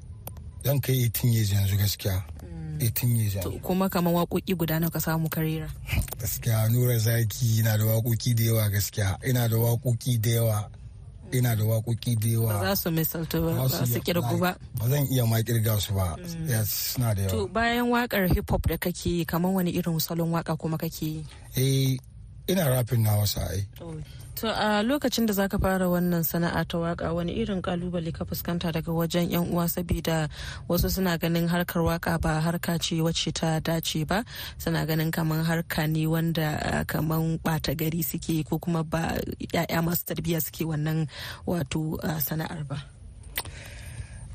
zan 0.65 0.81
kai 0.81 0.95
18 1.11 1.33
years 1.35 1.51
yanzu 1.53 1.77
gaskiya. 1.77 2.23
18 2.79 3.17
years 3.17 3.35
yanzu. 3.35 3.61
Kuma 3.63 3.89
kamar 3.89 4.13
waƙoƙi 4.15 4.55
guda 4.57 4.79
nawa 4.81 4.93
ka 4.93 5.01
samu 5.01 5.29
karera. 5.29 5.69
gaskiya 6.21 6.69
nura 6.71 6.99
zaki 6.99 7.63
na 7.65 7.77
da 7.77 7.85
waƙoƙi 7.85 8.35
da 8.37 8.43
yawa 8.45 8.71
gaskiya. 8.71 9.17
Ina 9.29 9.49
da 9.49 9.57
waƙoƙi 9.57 10.21
da 10.21 10.31
yawa. 10.31 10.71
Ina 11.33 11.55
da 11.57 11.65
waƙoƙi 11.65 12.19
da 12.21 12.29
yawa. 12.29 12.53
Ba 12.53 12.61
za 12.61 12.75
su 12.77 12.91
misalta 12.91 13.41
ba 13.41 13.55
ba 13.69 13.87
su 13.87 14.01
kirgu 14.01 14.39
ba. 14.39 14.57
ba 14.79 14.89
zan 14.89 15.07
iya 15.11 15.27
ma 15.27 15.37
ƙirga 15.43 15.81
su 15.81 15.95
ba. 15.95 16.17
Yes 16.49 16.69
suna 16.95 17.15
da 17.15 17.27
To 17.29 17.37
yawa. 17.37 17.53
bayan 17.53 17.87
waƙar 17.91 18.29
hip 18.35 18.51
hop 18.51 18.63
da 18.67 18.77
kake 18.77 19.07
yi 19.11 19.25
kamar 19.25 19.53
wani 19.53 19.73
irin 19.73 20.01
salon 20.01 20.31
waƙa 20.31 20.59
kuma 20.59 20.79
kake 20.79 21.03
yi. 21.03 21.25
eh 21.57 21.97
ina 22.49 22.69
rafin 22.71 23.03
na 23.03 23.17
wasu 23.19 23.41
ai. 23.41 23.67
To 24.37 24.49
a 24.53 24.83
lokacin 24.85 25.25
da 25.27 25.33
zaka 25.33 25.59
fara 25.59 25.89
wannan 25.89 26.21
sana'a 26.23 26.69
ta 26.69 26.77
waƙa 26.79 27.15
wani 27.15 27.33
irin 27.41 27.63
ƙalubale 27.63 28.13
ka 28.13 28.25
fuskanta 28.29 28.71
daga 28.71 28.93
wajen 28.93 29.31
yan 29.31 29.49
uwa? 29.49 29.65
Saboda 29.65 30.29
wasu 30.69 30.91
suna 30.93 31.17
ganin 31.17 31.49
harkar 31.49 31.81
waƙa 31.83 32.21
ba 32.21 32.41
harka 32.45 32.77
ce 32.79 33.01
wacce 33.01 33.33
ta 33.33 33.61
dace 33.61 34.05
ba. 34.07 34.25
Suna 34.59 34.85
ganin 34.85 35.11
kamar 35.11 35.43
harka 35.43 35.89
ne 35.89 36.07
wanda 36.07 36.85
kamar 36.87 37.39
bata 37.43 37.73
gari 37.75 38.05
suke 38.05 38.45
ko 38.45 38.59
kuma 38.59 38.85
ba 38.85 39.17
ya'ya 39.41 39.81
masu 39.81 40.05
tarbiyya 40.05 40.43
suke 40.45 40.69
wannan 40.69 41.09
wato 41.49 41.97
sana'ar 42.21 42.69
ba. 42.69 42.77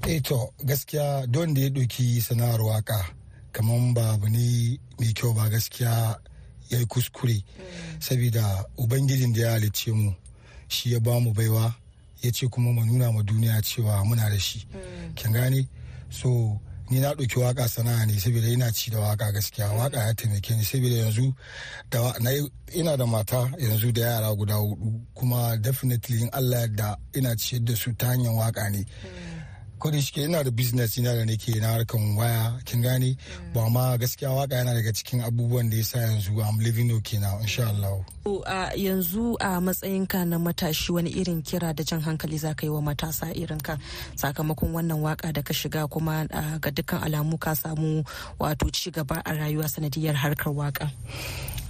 eh 0.10 0.20
to 0.26 0.50
gaskiya 0.66 1.30
don 1.30 1.54
da 1.54 1.62
ya 1.62 1.70
ɗauki 1.70 2.18
sana'ar 2.26 2.58
waƙa 2.58 3.06
kamar 3.54 3.94
ba 3.94 4.14
abu 4.18 4.30
ne 4.34 4.80
mai 4.98 5.14
kyau 5.14 5.34
ba 5.38 5.46
gaskiya. 5.48 6.18
Ya 6.72 6.80
yi 6.80 6.86
kuskure. 6.86 7.44
Saboda 8.00 8.66
ubangijin 8.78 9.34
da 9.34 9.42
ya 9.42 9.52
halicce 9.52 9.92
mu 9.92 10.16
shi 10.68 10.94
ya 10.94 11.00
ba 11.00 11.20
mu 11.20 11.34
baiwa 11.34 11.76
ya 12.24 12.32
ce 12.32 12.48
kuma 12.48 12.72
mu 12.72 12.86
nuna 12.86 13.12
ma 13.12 13.22
duniya 13.24 13.62
cewa 13.62 14.04
muna 14.06 14.30
da 14.30 14.38
shi. 14.40 14.66
Kin 15.16 15.32
gane? 15.34 15.68
So 16.10 16.60
ni 16.90 17.00
na 17.00 17.14
ɗauki 17.14 17.40
waƙa 17.40 17.68
sana'a 17.70 18.06
ne 18.06 18.20
saboda 18.20 18.48
ina 18.52 18.72
ci 18.72 18.92
da 18.92 18.98
waƙa 19.00 19.32
gaskiya. 19.34 19.72
Waka 19.78 19.98
ya 19.98 20.14
taimake 20.14 20.56
ni 20.56 20.64
saboda 20.64 20.96
yanzu 20.96 21.34
da 21.90 22.14
ina 22.76 22.98
da 22.98 23.06
mata 23.06 23.48
yanzu 23.60 23.92
da 23.94 24.02
yara 24.02 24.36
guda 24.36 24.54
huɗu 24.56 25.00
kuma 25.16 25.58
definitely 25.58 26.22
in 26.24 26.30
Allah 26.34 26.68
yadda 26.68 26.96
ina 27.16 27.36
ciyar 27.36 27.64
da 27.66 27.76
su 27.76 27.94
ta 27.96 28.08
hanyar 28.08 28.34
waƙa 28.36 28.72
ne. 28.72 28.86
Ko 29.82 29.90
da 29.92 29.98
shike 30.02 30.24
ina 30.24 30.44
da 30.44 30.52
business 30.52 30.98
ina 30.98 31.16
da 31.16 31.26
nake 31.26 31.60
na 31.60 31.68
harkan 31.74 32.16
waya. 32.18 32.54
Kin 32.66 32.82
gane? 32.82 33.18
Ba 33.54 33.70
ma 33.70 33.98
gaskiya 33.98 34.30
waƙa 34.30 34.54
yana 34.62 34.74
daga 34.78 34.94
cikin 34.94 35.22
abubuwan 35.26 35.70
da 35.72 35.78
yasa 35.78 35.98
yanzu 36.00 36.38
I'm 36.46 36.60
living 36.60 36.92
okay 36.92 37.18
now 37.18 37.40
insha 37.42 37.66
Allah. 37.68 38.06
To, 38.24 38.44
a 38.46 38.70
yanzu 38.78 39.36
a 39.42 39.58
matsayinka 39.60 40.28
na 40.28 40.38
matashi 40.38 40.94
wani 40.94 41.10
irin 41.10 41.42
kira 41.42 41.74
da 41.76 41.84
jan 41.84 42.00
hankali 42.02 42.38
za 42.38 42.54
ka 42.54 42.68
yi 42.68 42.70
wa 42.70 42.82
matasa 42.82 43.34
irin 43.36 43.58
ka? 43.60 43.78
Sakamakon 44.16 44.70
wannan 44.72 45.02
waƙa 45.02 45.34
da 45.34 45.42
ka 45.42 45.54
shiga 45.54 45.90
kuma 45.90 46.28
ga 46.62 46.70
dukkan 46.70 47.02
alamu 47.02 47.40
ka 47.40 47.54
samu 47.58 48.04
wato 48.40 48.70
ci 48.72 48.92
gaba 48.92 49.22
a 49.26 49.34
rayuwa 49.34 49.66
sanadiyar 49.66 50.14
harkar 50.14 50.54
waƙa. 50.54 50.92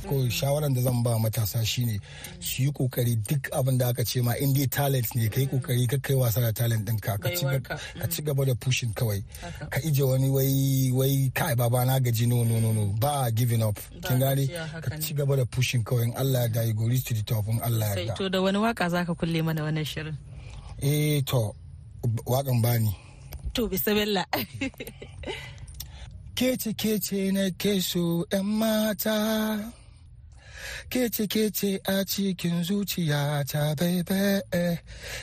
Ko 0.07 0.15
shawaran 0.29 0.73
da 0.73 0.81
zan 0.81 1.03
ba 1.03 1.17
matasa 1.19 1.65
shine 1.65 1.99
su 2.39 2.63
yi 2.63 2.71
ƙoƙari 2.71 3.15
duk 3.27 3.49
abin 3.51 3.77
da 3.77 3.89
aka 3.89 4.03
ce 4.05 4.21
ma 4.21 4.33
in 4.39 4.53
dai 4.53 4.65
talent 4.67 5.07
ne 5.15 5.27
kai 5.29 5.45
ƙoƙari 5.47 5.87
ka 5.89 5.97
kai 6.01 6.15
wasa 6.15 6.41
da 6.41 6.51
talent 6.51 6.85
ɗinka 6.87 7.19
ka 7.19 7.29
ci 7.35 7.45
gaba- 7.45 7.79
ka 7.99 8.07
ci 8.07 8.21
gaba 8.21 8.45
da 8.45 8.53
pushing 8.55 8.93
kawai. 8.93 9.23
Ka 9.69 9.79
ije 9.79 10.01
wani 10.07 10.29
wai 10.29 10.91
wai 10.93 11.31
kai 11.33 11.55
baba 11.55 11.85
na 11.85 11.99
gaji 11.99 12.27
no 12.27 12.43
no 12.43 12.59
no 12.59 12.71
no 12.71 12.85
ba 12.99 13.29
giving 13.31 13.61
up. 13.63 13.79
Kin 14.03 14.19
gane? 14.19 14.47
ka 14.81 14.97
ci 14.99 15.13
gaba 15.13 15.35
da 15.37 15.45
pushing 15.45 15.83
kawai 15.83 16.03
in 16.03 16.13
Allah 16.15 16.41
ya 16.41 16.47
da 16.47 16.61
you 16.61 16.73
go 16.73 16.85
reach 16.87 17.05
to 17.05 17.13
the 17.13 17.23
top 17.23 17.47
in 17.47 17.59
Allah 17.61 17.87
ya 17.89 17.93
sai 17.95 18.05
da 18.05 18.13
to 18.15 18.29
da 18.29 18.41
wani 18.41 18.57
waƙa 18.59 18.89
zaka 18.89 19.15
kulle 19.17 19.43
mana 19.43 19.61
wannan 19.61 19.85
shirin? 19.85 20.17
Eh 20.81 21.21
to 21.25 21.53
wakan 22.25 22.61
bani 22.61 22.95
to 23.53 23.67
bismillah. 23.67 24.25
Kece 26.35 26.73
kece 26.73 27.31
na 27.33 27.49
keso 27.53 28.23
yan 28.31 28.45
mata. 28.45 29.73
Kece 30.89 31.27
kece 31.27 31.79
a 31.87 32.03
cikin 32.05 32.63
zuciyata 32.63 33.75
bebe 33.75 34.41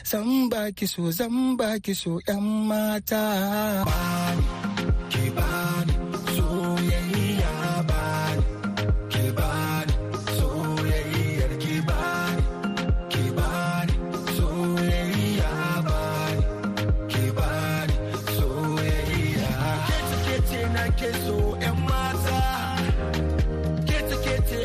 zan 0.03 0.49
baki 0.49 0.87
so 0.87 1.11
zan 1.11 1.57
baki 1.57 1.95
so 1.95 2.19
yan 2.27 2.43
mata. 2.67 3.83
Ke 5.09 5.23
bani. 5.35 5.88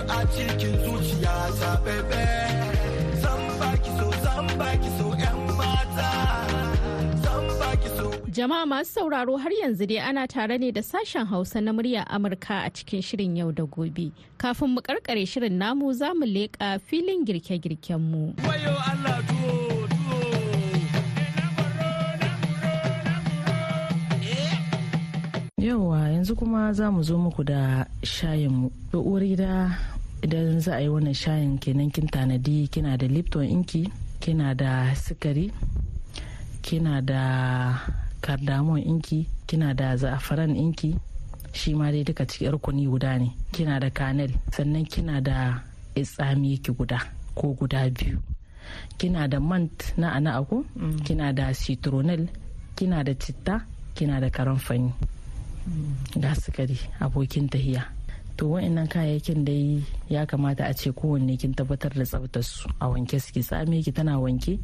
A 0.08 0.18
cikin 0.34 0.74
zuciyata 0.84 1.70
bebe 1.84 2.24
zan 3.22 3.42
baki 3.60 3.90
so 3.98 4.06
zan 4.24 4.46
baki 4.60 4.90
so 4.98 5.06
yan 5.22 5.38
mata 5.58 6.10
zan 7.24 7.44
baki 7.60 7.88
so 7.96 8.06
Jama'a 8.34 8.66
masu 8.66 8.90
sauraro 8.98 9.36
har 9.38 9.50
yanzu 9.62 9.86
dai 9.90 9.98
ana 10.08 10.26
tare 10.26 10.58
ne 10.58 10.70
da 10.72 10.80
sashen 10.82 11.26
Hausa 11.26 11.60
na 11.60 11.72
murya 11.72 12.04
Amurka 12.08 12.66
a 12.66 12.70
cikin 12.70 13.00
shirin 13.02 13.36
yau 13.38 13.50
da 13.52 13.62
gobe. 13.64 14.10
Kafin 14.38 14.74
mu 14.74 14.80
karkare 14.82 15.22
shirin 15.26 15.52
namu 15.58 15.92
za 15.94 16.12
mu 16.14 16.26
leƙa 16.26 16.80
filin 16.82 17.24
girke-girkenmu. 17.24 18.34
Wayo 18.42 18.74
Allah 18.90 19.18
tuwo 19.28 19.86
tuwo. 19.86 20.18
Yauwa 25.58 25.98
yanzu 26.10 26.34
kuma 26.36 26.72
za 26.72 26.90
mu 26.90 27.02
zo 27.02 27.18
muku 27.18 27.44
da 27.44 27.86
shayinmu. 28.02 28.70
Uwar 28.92 29.22
gida 29.24 29.78
idan 30.24 30.60
za 30.60 30.72
a 30.76 30.80
yi 30.80 30.88
wannan 30.88 31.14
shayin 31.14 31.58
kenan 31.60 31.90
kin 31.92 32.08
tanadi 32.08 32.68
kina 32.72 32.96
da 32.96 33.06
lipton 33.06 33.44
inki, 33.44 33.82
kina 34.20 34.54
da 34.54 34.94
sukari, 34.96 35.52
kina 36.62 37.00
da 37.02 37.20
cardamom 38.24 38.78
inki, 38.80 39.26
kina 39.46 39.74
da 39.74 39.96
za'afaran 39.96 40.56
inki, 40.56 40.96
shi 41.52 41.74
ma 41.74 41.90
dai 41.92 42.04
duka 42.04 42.24
cikin 42.26 42.52
rukuni 42.56 42.86
guda 42.88 43.18
ne. 43.18 43.28
Kina 43.52 43.78
da 43.80 43.90
kanel, 43.90 44.32
sannan 44.54 44.86
kina 44.88 45.20
da 45.20 45.60
tsami 45.94 46.56
ki 46.64 46.72
guda 46.72 46.98
ko 47.34 47.52
guda 47.52 47.90
biyu. 47.90 48.18
Kina 48.98 49.28
da 49.28 49.38
mant 49.40 49.92
na 50.00 50.08
ana 50.16 50.40
ako, 50.40 50.64
kina 51.04 51.32
da 51.32 51.52
citronel, 51.52 52.28
kina 52.76 53.04
da 53.04 53.12
citta, 53.14 53.60
kina 53.94 54.20
da 54.20 54.30
karamfani. 54.30 54.92
ga 56.16 56.34
sukari 56.36 56.76
abokin 57.00 57.48
tahiya 57.48 57.88
to 58.36 58.50
wa'annan 58.58 58.90
kayayyakin 58.90 59.46
dai 59.46 59.78
ya 60.10 60.26
kamata 60.26 60.66
a 60.66 60.74
ce 60.74 60.90
kowanne 60.90 61.38
kin 61.38 61.54
tabbatar 61.54 61.94
da 61.94 62.02
tsaftar 62.04 62.42
su. 62.42 62.66
A 62.80 62.88
wanke 62.90 63.18
suke. 63.22 63.40
Tsame 63.42 63.82
ki 63.82 63.92
tana 63.92 64.18
wanke 64.18 64.58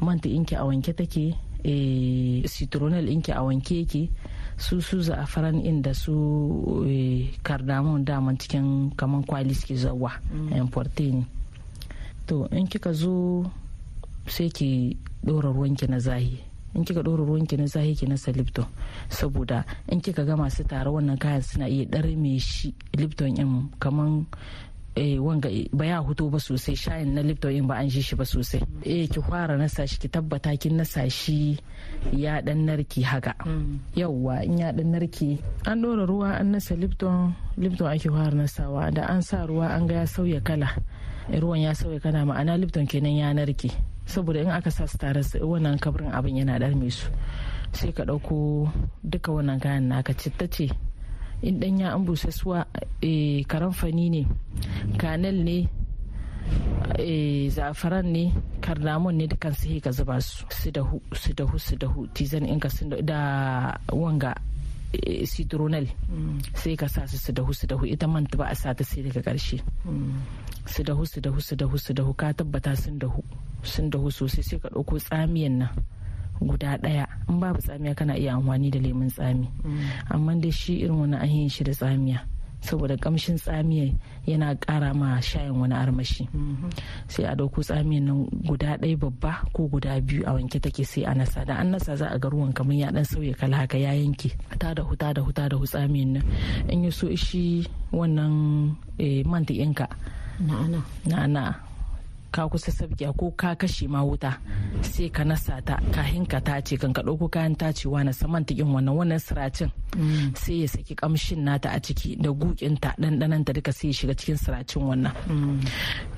manta 0.00 0.28
inki 0.28 0.54
a 0.58 0.64
wanke 0.66 0.90
take 0.96 1.34
eh, 1.64 2.42
citronel 2.50 3.06
inki 3.06 3.30
a 3.30 3.42
wanke 3.46 3.86
yake. 3.86 4.10
Su 4.58 4.80
su 4.80 4.98
za'afaran 5.02 5.62
inda 5.62 5.94
su 5.94 6.82
eh, 6.88 7.30
cardamom 7.42 8.02
daman 8.04 8.36
cikin 8.38 8.90
kaman 8.96 9.22
kwali 9.22 9.54
suke 9.54 9.76
zawa 9.78 10.10
importe 10.56 11.12
ne. 11.14 11.24
To 12.26 12.48
in 12.50 12.66
kika 12.66 12.92
zo 12.92 13.46
sai 14.26 14.50
ki 14.50 14.96
ɗora 15.22 15.52
ruwanki 15.54 15.86
na 15.86 15.98
zahi. 16.02 16.42
In 16.74 16.84
kika 16.84 17.02
ɗora 17.02 17.24
ruwanki 17.26 17.56
na 17.56 17.66
zahi 17.66 17.94
ki 17.96 18.06
nasa 18.06 18.32
lipton 18.32 18.66
saboda 19.08 19.64
in 19.88 20.00
kika 20.00 20.24
ga 20.24 20.36
masu 20.36 20.64
tare 20.64 20.90
wannan 20.90 21.18
kayan 21.18 21.42
suna 21.42 21.68
iya 21.68 21.84
ɗarme 21.84 22.38
shi 22.40 22.74
lipton 22.96 23.36
in 23.36 23.70
kaman 23.78 24.26
eh, 24.96 25.20
wanga 25.20 25.48
eh, 25.52 25.68
ba 25.72 25.84
ya 25.86 26.00
huto 26.00 26.32
ba 26.32 26.40
sosai. 26.40 26.72
Shayin 26.76 27.12
na 27.12 27.20
lipton 27.20 27.52
in 27.52 27.66
ba 27.68 27.76
an 27.76 27.88
shi 27.92 28.00
shi 28.00 28.16
ba 28.16 28.24
sosai. 28.24 28.64
Eh 28.84 29.04
ki 29.08 29.20
fara 29.20 29.56
nasa 29.60 29.84
shi 29.84 30.00
ki 30.00 30.08
tabbata 30.08 30.56
kin 30.56 30.76
nasa 30.80 31.04
shi 31.12 31.56
ya 32.16 32.40
dan 32.40 32.64
narki 32.64 33.04
haka. 33.04 33.36
Yauwa 33.94 34.40
in 34.44 34.58
ya 34.58 34.72
dan 34.72 34.92
narki 34.96 35.36
an 35.68 35.84
ɗora 35.84 36.08
ruwa 36.08 36.40
an 36.40 36.52
nasa 36.56 36.72
lipton 36.80 37.36
lipton 37.60 37.92
ake 37.92 38.08
fara 38.08 38.32
nasawa. 38.32 38.88
Da 38.92 39.04
an 39.12 39.20
sa 39.22 39.44
ruwa 39.44 39.68
an 39.76 39.86
ga 39.86 40.00
ya 40.00 40.06
sauya 40.08 40.40
kala 40.40 40.72
ruwan 41.28 41.60
ya 41.60 41.72
sauya 41.76 42.00
kala 42.00 42.24
ma'ana 42.24 42.56
lipton 42.56 42.88
kenan 42.88 43.16
ya 43.20 43.32
narke. 43.36 43.68
Saboda 44.06 44.40
in 44.40 44.50
aka 44.50 44.70
sa 44.70 44.86
su 44.86 44.96
tare 44.98 45.22
su- 45.22 45.38
wannan 45.42 45.78
kabrin 45.78 46.12
abin 46.14 46.36
yana 46.40 46.58
ɗarme 46.58 46.90
su. 46.90 47.10
Sai 47.72 47.92
ka 47.92 48.04
ɗauko 48.08 48.70
duka 49.04 49.32
wannan 49.32 49.60
kayan 49.60 49.88
naka 49.90 50.14
citta 50.14 50.46
ce. 50.48 50.70
In 51.42 51.60
ɗanya 51.60 51.92
an 51.92 52.04
busassuwa 52.06 52.64
eh, 53.02 53.44
karamfani 53.44 54.08
ne 54.10 54.22
kanel 54.96 55.44
ne 55.44 55.68
eh, 56.98 57.50
zafaran 57.50 58.06
ne 58.06 58.32
kardamon 58.62 59.12
ne 59.18 59.26
dukan 59.26 59.52
sai 59.52 59.80
ka 59.80 59.90
zuba 59.92 60.20
su. 60.20 60.46
Su 60.50 60.70
dahu 60.70 60.96
su 61.12 61.32
dahu 61.34 61.58
su 61.58 61.76
dahu. 61.76 62.06
Tizan 62.14 62.46
in 62.46 62.60
ka 62.60 62.68
da- 63.02 63.76
wanga 63.92 64.32
citronel. 65.26 65.86
Sai 66.54 66.76
ka 66.76 66.86
sa 66.88 67.06
su 67.06 67.18
su 67.18 67.32
dahu 67.32 67.52
su 67.54 67.66
dahu. 67.66 67.84
Ita 67.86 68.06
manta 68.06 68.36
ba 68.38 68.46
a 68.50 68.54
sa 68.54 68.74
ta 68.74 68.84
sai 68.84 69.02
daga 69.02 69.20
ƙarshe 69.22 69.58
su 70.66 70.82
dahu 70.82 71.06
su 71.06 71.20
dahu 71.20 71.40
su 71.40 71.54
dahu 71.56 71.76
su 71.78 71.92
dahu. 71.94 72.14
Ka 72.16 72.32
tabbata 72.32 72.76
sun 72.76 72.98
dahu. 72.98 73.22
Sun 73.62 73.90
dahu 73.90 74.10
sosai. 74.10 74.42
Sai 74.44 74.58
ka 74.58 74.68
ɗauko 74.68 74.98
tsamiyan 75.00 75.58
nan 75.58 75.70
guda 76.40 76.78
ɗaya. 76.78 77.06
In 77.28 77.40
babu 77.40 77.58
tsamiya 77.60 77.94
kana 77.96 78.14
iya 78.16 78.34
amfani 78.36 78.70
da 78.70 78.78
lemun 78.78 79.08
tsami. 79.10 79.48
Amma 80.10 80.34
dai 80.36 80.50
shi 80.50 80.82
irin 80.84 80.98
wani 81.00 81.16
an 81.16 81.28
yin 81.30 81.48
shi 81.48 81.64
da 81.64 81.72
tsamiya. 81.72 82.20
Saboda 82.60 82.96
kamshin 82.96 83.36
tsamiya 83.38 83.94
yana 84.26 84.54
ƙara 84.58 84.94
ma 84.94 85.20
shayin 85.20 85.54
wani 85.60 85.74
armashi. 85.74 86.28
Sai 87.08 87.24
a 87.24 87.34
ɗauko 87.36 87.62
tsamiyan 87.62 88.04
nan 88.04 88.26
guda 88.46 88.76
ɗaya 88.78 88.96
babba 88.98 89.42
ko 89.52 89.68
guda 89.68 90.00
biyu 90.00 90.22
a 90.26 90.32
wanke 90.32 90.60
take 90.60 90.84
sai 90.84 91.02
a 91.04 91.14
nasa. 91.14 91.44
Da 91.46 91.56
an 91.60 91.72
nasa 91.72 91.96
za 91.96 92.08
a 92.10 92.18
ga 92.18 92.28
ruwan 92.28 92.54
kamar 92.54 92.74
ya 92.76 92.88
ɗan 92.90 93.04
sauya 93.04 93.34
kala 93.36 93.56
haka 93.56 93.78
ya 93.78 93.90
yanke. 93.92 94.32
Ta 94.58 94.74
da 94.74 94.82
huta 94.82 95.14
da 95.14 95.22
huta 95.22 95.48
da 95.48 95.56
tsamiyan 95.56 96.12
nan. 96.20 96.24
In 96.68 96.84
ya 96.84 96.90
so 96.90 97.14
shi 97.14 97.66
wannan 97.92 98.76
eh, 98.98 99.22
manta 99.24 99.52
Na'ana. 100.36 100.80
na'ana. 101.08 101.65
Ka 102.30 102.48
kusa 102.48 102.72
sabgiya 102.72 103.12
ko 103.16 103.30
ka 103.36 103.54
kashe 103.54 103.88
ma 103.88 104.02
wuta 104.04 104.38
sai 104.82 105.08
ka 105.10 105.24
nasa 105.24 105.60
ta 105.64 105.78
kahin 105.94 106.26
ka 106.26 106.40
tace 106.40 106.76
kan 106.76 106.92
ka 106.92 107.02
ɗauko 107.02 107.28
kayan 107.30 107.54
tacewa 107.56 108.04
na 108.04 108.12
saman 108.12 108.44
tikin 108.44 108.66
wannan 108.72 108.94
wannan 108.96 109.18
siracin. 109.18 109.70
Sai 110.34 110.60
ya 110.62 110.68
saki 110.68 110.94
kamshin 110.94 111.44
nata 111.44 111.70
a 111.72 111.80
ciki 111.80 112.16
da 112.20 112.30
gukinta 112.30 112.94
ɗanɗanan 112.98 113.44
ta 113.46 113.52
duka 113.52 113.72
sai 113.72 113.88
ya 113.88 113.94
shiga 113.94 114.14
cikin 114.14 114.36
siracin 114.36 114.82
wannan. 114.82 115.12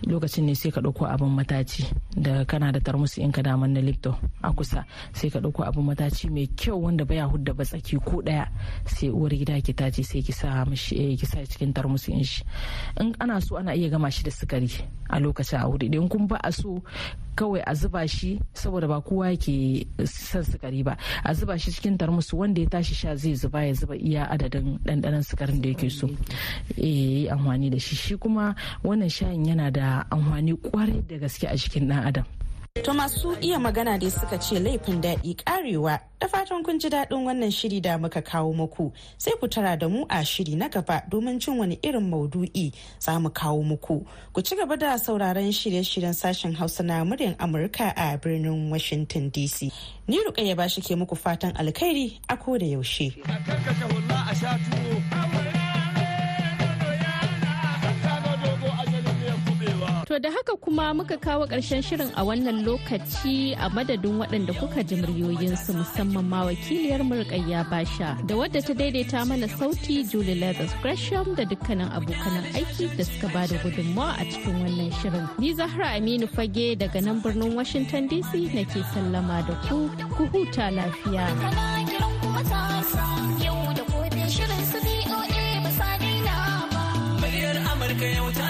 Lokacin 0.06 0.44
ne 0.46 0.54
sai 0.54 0.70
ka 0.70 0.80
ɗauko 0.80 1.04
abin 1.06 1.30
mataci 1.36 1.84
da 2.16 2.44
kana 2.44 2.72
da 2.72 2.80
tarmusu 2.80 3.20
in 3.22 3.32
ka 3.32 3.42
daman 3.42 3.72
na 3.72 3.80
lipton 3.80 4.14
a 4.42 4.52
kusa 4.52 4.84
sai 5.12 5.30
ka 5.30 5.38
ɗauko 5.40 5.62
abin 5.68 5.84
mataci 5.84 6.30
mai 6.30 6.46
kyau 6.58 6.82
wanda 6.82 7.04
baya 7.04 7.26
hudda 7.28 7.52
ba 7.54 7.64
tsaki 7.64 7.96
ko 8.04 8.22
ɗaya 8.22 8.48
sai 8.86 9.10
uwar 9.10 9.30
gida 9.30 9.60
ki 9.60 9.72
tace 9.74 10.02
sai 10.02 10.22
ki 10.22 10.32
sa 10.32 10.64
mishi 10.64 10.94
eh, 10.96 11.16
ki 11.18 11.26
sa 11.26 11.38
cikin 11.44 11.72
tarmusu 11.72 12.10
in 12.12 12.24
shi. 12.24 12.42
In 13.00 13.14
ana 13.20 13.40
so 13.40 13.56
ana 13.56 13.74
iya 13.74 13.88
gama 13.90 14.10
shi 14.10 14.22
da 14.24 14.30
sukari 14.30 14.70
a 15.10 15.18
lokacin 15.20 15.60
a 15.60 15.68
wuri 15.68 15.88
in 15.98 16.08
kun 16.08 16.26
ba 16.26 16.38
a 16.42 16.52
so 16.52 16.82
kawai 17.36 17.62
a 17.66 17.74
zuba 17.74 18.06
shi 18.08 18.40
saboda 18.54 18.88
ba 18.88 19.00
kowa 19.00 19.30
yake 19.34 19.86
son 20.06 20.42
sukari 20.42 20.82
ba. 20.84 20.96
A 21.24 21.34
zuba 21.34 21.58
shi 21.58 21.70
cikin 21.70 21.98
tarmusu 21.98 22.38
wanda 22.38 22.60
ya 22.60 22.68
tashi 22.68 22.94
sha 22.94 23.14
zai 23.16 23.34
zuba 23.34 23.64
ya 23.66 23.72
zuba 23.74 23.94
iya 23.96 24.26
adadin 24.30 24.78
ɗanɗanon 24.84 25.22
sukarin 25.22 25.60
da 25.62 25.68
yake 25.68 25.90
so. 25.90 26.08
Eh 26.76 27.26
amfani 27.30 27.70
da 27.70 27.78
shi. 27.78 27.94
Shi 27.96 28.16
kuma 28.16 28.54
wannan 28.84 29.08
shayin 29.10 29.44
yana 29.46 29.70
da 29.70 30.04
amfani 30.10 30.54
ƙwarai 30.58 31.06
da 31.06 31.16
gaske 31.18 31.46
a 31.46 31.54
jikin 31.56 31.86
ɗan 31.88 32.06
adam. 32.06 32.24
To 32.84 32.92
masu 32.94 33.36
iya 33.40 33.58
magana 33.58 33.98
dai 33.98 34.10
suka 34.10 34.38
ce 34.38 34.58
laifin 34.58 35.00
daɗi 35.02 35.34
karewa 35.44 35.98
da 36.20 36.26
fatan 36.28 36.62
kun 36.62 36.78
ji 36.78 36.88
daɗin 36.88 37.24
wannan 37.26 37.50
shiri 37.50 37.80
da 37.82 37.98
muka 37.98 38.22
kawo 38.22 38.52
muku 38.54 38.92
sai 39.18 39.32
ku 39.40 39.48
tara 39.48 39.76
da 39.76 39.88
mu 39.88 40.04
a 40.08 40.22
shiri 40.24 40.54
na 40.56 40.68
gaba 40.68 41.02
domin 41.10 41.38
jin 41.40 41.58
wani 41.58 41.78
irin 41.82 42.08
maudu'i 42.10 42.72
za 43.00 43.18
mu 43.18 43.30
kawo 43.30 43.62
muku. 43.62 44.06
Ku 44.32 44.42
ci 44.42 44.56
gaba 44.56 44.76
da 44.76 44.96
sauraron 44.96 45.50
shirye-shiryen 45.52 46.14
sashen 46.14 46.54
Hausa 46.56 46.82
na 46.82 47.04
muryar 47.04 47.36
Amurka 47.38 47.92
a 47.96 48.16
birnin 48.18 48.70
Washington 48.70 49.30
DC. 49.30 49.72
Ni 50.06 50.22
Rukayya 50.24 50.56
ba 50.56 50.68
shi 50.68 50.80
ke 50.80 50.94
muku 50.96 51.16
fatan 51.16 51.52
alkhairi 51.56 52.18
a 52.28 52.36
ko 52.36 52.58
da 52.58 52.66
yaushe. 52.66 53.14
Da 60.20 60.30
haka 60.30 60.56
kuma 60.56 60.94
muka 60.94 61.16
kawo 61.16 61.46
ƙarshen 61.46 61.82
shirin 61.82 62.10
a 62.16 62.24
wannan 62.24 62.64
lokaci 62.66 63.54
a 63.56 63.70
madadin 63.70 64.18
waɗanda 64.18 64.52
kuka 64.58 64.82
ji 64.82 64.96
muryoyinsu 64.96 65.72
musamman 65.78 66.24
ma 66.26 66.42
wakiliyar 66.44 67.02
murƙayya 67.06 67.62
basha 67.70 68.18
da 68.26 68.34
wadda 68.34 68.60
ta 68.60 68.74
daidaita 68.74 69.24
mana 69.28 69.46
sauti 69.46 70.02
Julie 70.10 70.34
Leathers 70.34 70.74
Gresham 70.82 71.36
da 71.36 71.44
dukkanin 71.44 71.86
abokanan 71.94 72.42
aiki 72.50 72.90
da 72.96 73.04
suka 73.04 73.28
ba 73.28 73.46
da 73.46 73.58
gudunmawa 73.62 74.18
a 74.18 74.24
cikin 74.26 74.58
wannan 74.58 74.90
shirin. 74.98 75.28
Ni 75.38 75.54
Zahra 75.54 75.94
Aminu 75.94 76.26
Fage 76.26 76.74
daga 76.76 77.00
nan 77.00 77.20
birnin 77.22 77.54
Washington 77.54 78.08
DC 78.08 78.50
nake 78.52 78.82
sallama 78.90 79.46
da 79.46 79.54
ku, 79.68 79.86
ku 80.16 80.26
huta 80.34 80.66
lafiya. 80.74 81.30
Yau 83.38 83.72
da 83.72 84.26
shirin 84.26 84.62
su 84.66 84.78
ba 85.62 85.70
sa 85.78 85.94
ba. 86.74 86.82
Amurka 87.70 88.06
yau 88.16 88.30
ta 88.34 88.47